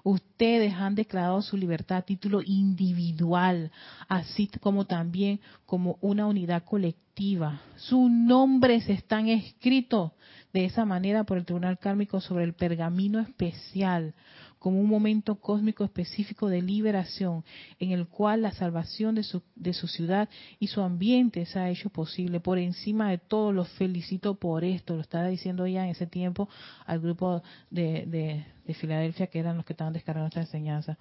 [0.02, 3.70] Ustedes han declarado su libertad a título individual,
[4.08, 7.62] así como también como una unidad colectiva.
[7.76, 10.10] Sus nombres están escritos
[10.52, 14.14] de esa manera por el Tribunal Kármico sobre el pergamino especial,
[14.62, 17.42] como un momento cósmico específico de liberación,
[17.80, 20.28] en el cual la salvación de su, de su ciudad
[20.60, 22.38] y su ambiente se ha hecho posible.
[22.38, 24.94] Por encima de todo, los felicito por esto.
[24.94, 26.48] Lo estaba diciendo ya en ese tiempo
[26.86, 30.96] al grupo de, de, de Filadelfia, que eran los que estaban descargando esta enseñanza.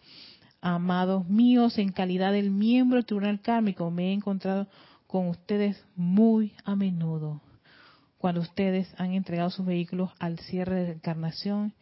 [0.59, 4.69] Amados míos, en calidad del miembro del Tribunal Kármico, me he encontrado
[5.05, 7.41] con ustedes muy a menudo
[8.17, 11.73] cuando ustedes han entregado sus vehículos al cierre de encarnación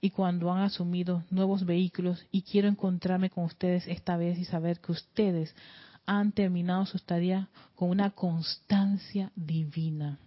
[0.00, 4.80] y cuando han asumido nuevos vehículos y quiero encontrarme con ustedes esta vez y saber
[4.80, 5.54] que ustedes
[6.06, 10.18] han terminado su estadía con una constancia divina.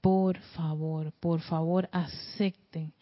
[0.00, 2.92] Por favor, por favor, acepten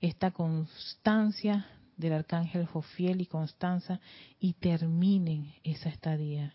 [0.00, 1.66] esta constancia
[1.96, 4.00] del arcángel Jofiel y Constanza
[4.38, 6.54] y terminen esa estadía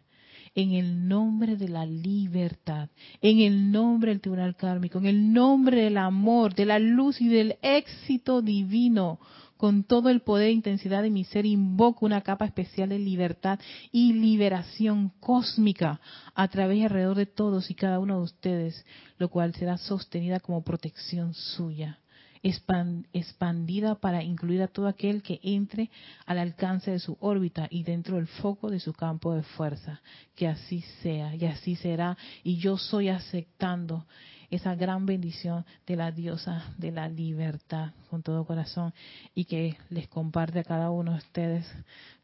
[0.55, 2.89] en el nombre de la libertad,
[3.21, 7.27] en el nombre del tribunal kármico, en el nombre del amor, de la luz y
[7.27, 9.19] del éxito divino.
[9.57, 13.59] Con todo el poder e intensidad de mi ser invoco una capa especial de libertad
[13.91, 15.99] y liberación cósmica
[16.33, 18.85] a través y alrededor de todos y cada uno de ustedes,
[19.17, 21.99] lo cual será sostenida como protección suya
[22.41, 25.89] expandida para incluir a todo aquel que entre
[26.25, 30.01] al alcance de su órbita y dentro del foco de su campo de fuerza.
[30.35, 32.17] Que así sea y así será.
[32.43, 34.05] Y yo soy aceptando
[34.49, 38.93] esa gran bendición de la diosa de la libertad con todo corazón
[39.35, 41.71] y que les comparte a cada uno de ustedes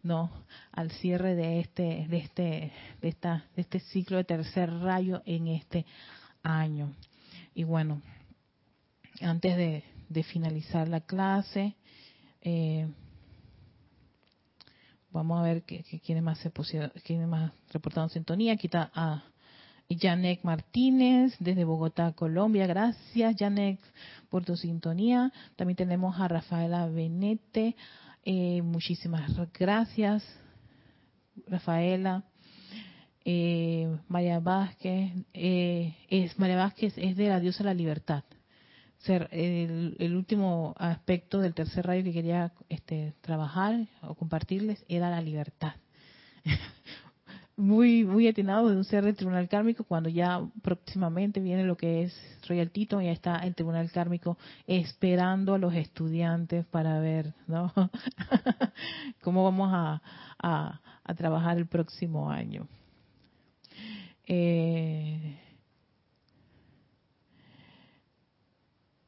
[0.01, 0.31] no
[0.71, 5.47] al cierre de este de este de esta de este ciclo de tercer rayo en
[5.47, 5.85] este
[6.41, 6.93] año
[7.53, 8.01] y bueno
[9.21, 11.75] antes de de finalizar la clase.
[12.41, 12.87] Eh,
[15.11, 18.53] vamos a ver quiénes más se pusieron, quiénes más reportaron sintonía.
[18.53, 19.23] Aquí está a
[19.89, 22.67] Janek Martínez desde Bogotá, Colombia.
[22.67, 23.79] Gracias, Janek,
[24.29, 25.31] por tu sintonía.
[25.55, 27.75] También tenemos a Rafaela Benete.
[28.23, 30.23] Eh, muchísimas gracias,
[31.47, 32.23] Rafaela.
[33.27, 38.23] Eh, María Vázquez, es María Vázquez es de la diosa de la libertad
[39.05, 45.21] ser el, último aspecto del tercer rayo que quería este, trabajar o compartirles era la
[45.21, 45.73] libertad.
[47.57, 52.03] muy muy atinado de un ser del tribunal kármico cuando ya próximamente viene lo que
[52.03, 52.13] es
[52.49, 54.37] Royal Tito y ya está el tribunal kármico
[54.67, 57.33] esperando a los estudiantes para ver
[59.21, 60.01] cómo vamos a,
[60.37, 62.67] a, a trabajar el próximo año.
[64.27, 65.37] Eh,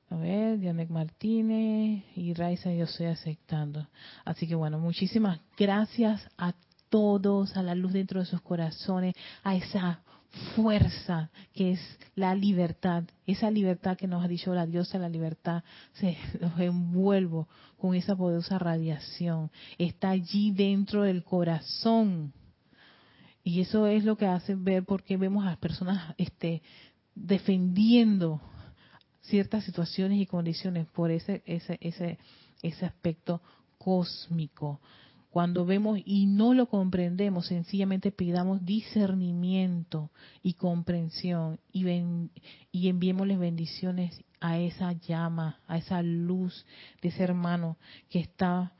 [0.09, 3.87] A ver, Dianek Martínez y Raiza, yo estoy aceptando.
[4.23, 6.53] Así que bueno, muchísimas gracias a
[6.89, 10.01] todos, a la luz dentro de sus corazones, a esa
[10.55, 15.63] fuerza que es la libertad, esa libertad que nos ha dicho la diosa, la libertad,
[15.93, 22.33] se los envuelvo con esa poderosa radiación, está allí dentro del corazón.
[23.43, 26.61] Y eso es lo que hace ver porque vemos a las personas este
[27.15, 28.41] defendiendo
[29.27, 32.17] ciertas situaciones y condiciones por ese, ese, ese,
[32.61, 33.41] ese aspecto
[33.77, 34.79] cósmico.
[35.29, 40.09] Cuando vemos y no lo comprendemos, sencillamente pidamos discernimiento
[40.41, 42.31] y comprensión y, ven,
[42.71, 46.65] y enviémosles bendiciones a esa llama, a esa luz
[47.01, 47.77] de ese hermano
[48.09, 48.73] que está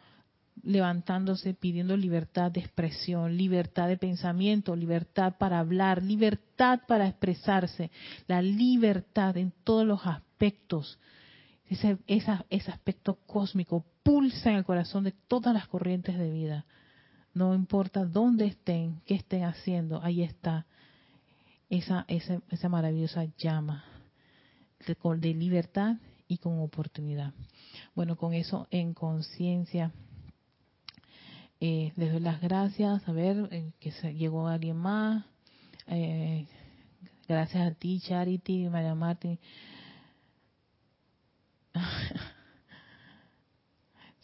[0.64, 7.92] levantándose pidiendo libertad de expresión, libertad de pensamiento, libertad para hablar, libertad para expresarse,
[8.28, 10.27] la libertad en todos los aspectos.
[10.40, 16.66] Ese, ese aspecto cósmico pulsa en el corazón de todas las corrientes de vida.
[17.34, 20.66] No importa dónde estén, qué estén haciendo, ahí está
[21.70, 23.84] esa, esa, esa maravillosa llama
[24.86, 27.34] de, de libertad y con oportunidad.
[27.96, 29.92] Bueno, con eso en conciencia
[31.60, 33.08] eh, les doy las gracias.
[33.08, 35.26] A ver, eh, que se, llegó alguien más.
[35.88, 36.46] Eh,
[37.28, 39.40] gracias a ti, Charity, María Martín.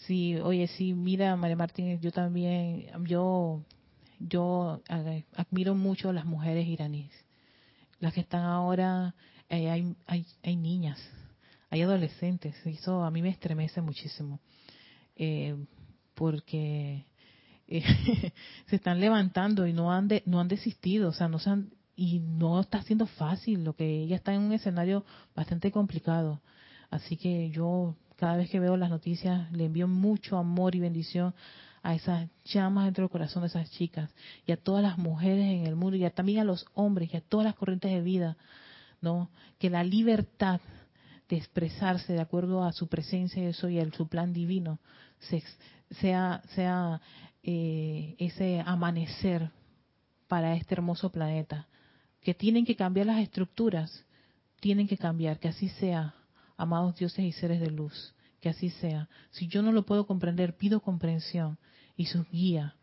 [0.08, 3.64] Sí, oye, sí, mira, María Martín, yo también, yo,
[4.20, 4.82] yo
[5.36, 7.12] admiro mucho a las mujeres iraníes.
[8.00, 9.16] Las que están ahora,
[9.50, 11.00] hay, hay, hay niñas,
[11.70, 12.56] hay adolescentes.
[12.66, 14.40] Eso a mí me estremece muchísimo.
[16.14, 17.06] porque
[18.68, 22.20] se están levantando y no han no han desistido, o sea, no se han, y
[22.20, 26.42] no está siendo fácil, lo que ella está en un escenario bastante complicado.
[26.90, 31.34] Así que yo cada vez que veo las noticias le envío mucho amor y bendición
[31.82, 34.10] a esas llamas dentro del corazón de esas chicas
[34.46, 37.22] y a todas las mujeres en el mundo y también a los hombres y a
[37.22, 38.38] todas las corrientes de vida,
[39.02, 39.30] ¿no?
[39.60, 40.62] Que la libertad
[41.28, 44.80] de expresarse de acuerdo a su presencia y eso y a su plan divino
[46.02, 47.02] sea sea
[47.44, 49.52] eh, ese amanecer
[50.28, 51.68] para este hermoso planeta.
[52.22, 54.06] Que tienen que cambiar las estructuras,
[54.62, 56.16] tienen que cambiar, que así sea,
[56.64, 59.10] amados dioses y seres de luz, que así sea.
[59.32, 61.58] Si yo no lo puedo comprender, pido comprensión
[61.96, 62.76] y su guía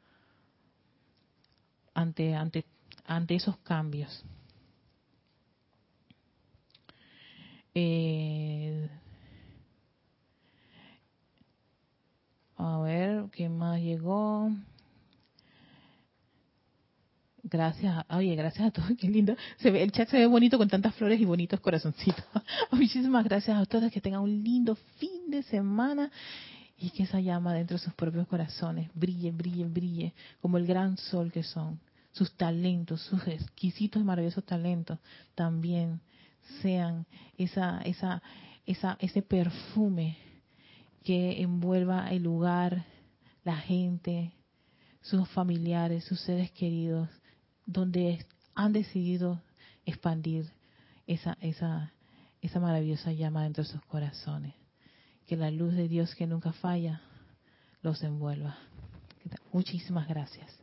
[1.94, 2.64] ante, ante,
[3.04, 4.24] ante esos cambios.
[7.74, 8.88] Eh,
[12.62, 14.50] A ver, ¿quién más llegó?
[17.50, 19.36] Gracias, oye, gracias a todos, qué lindo.
[19.58, 22.24] Se ve, el chat se ve bonito con tantas flores y bonitos corazoncitos.
[22.70, 26.10] Muchísimas gracias a todos, que tengan un lindo fin de semana
[26.78, 30.96] y que esa llama dentro de sus propios corazones brille, brille, brille, como el gran
[30.96, 31.80] sol que son.
[32.12, 34.98] Sus talentos, sus exquisitos y maravillosos talentos
[35.34, 36.00] también
[36.62, 38.22] sean esa, esa,
[38.66, 40.16] esa, ese perfume
[41.04, 42.84] que envuelva el lugar,
[43.44, 44.32] la gente,
[45.00, 47.08] sus familiares, sus seres queridos,
[47.66, 49.42] donde han decidido
[49.84, 50.50] expandir
[51.06, 51.92] esa, esa,
[52.40, 54.54] esa maravillosa llama dentro de sus corazones.
[55.26, 57.00] Que la luz de Dios que nunca falla
[57.82, 58.58] los envuelva.
[59.52, 60.50] Muchísimas gracias.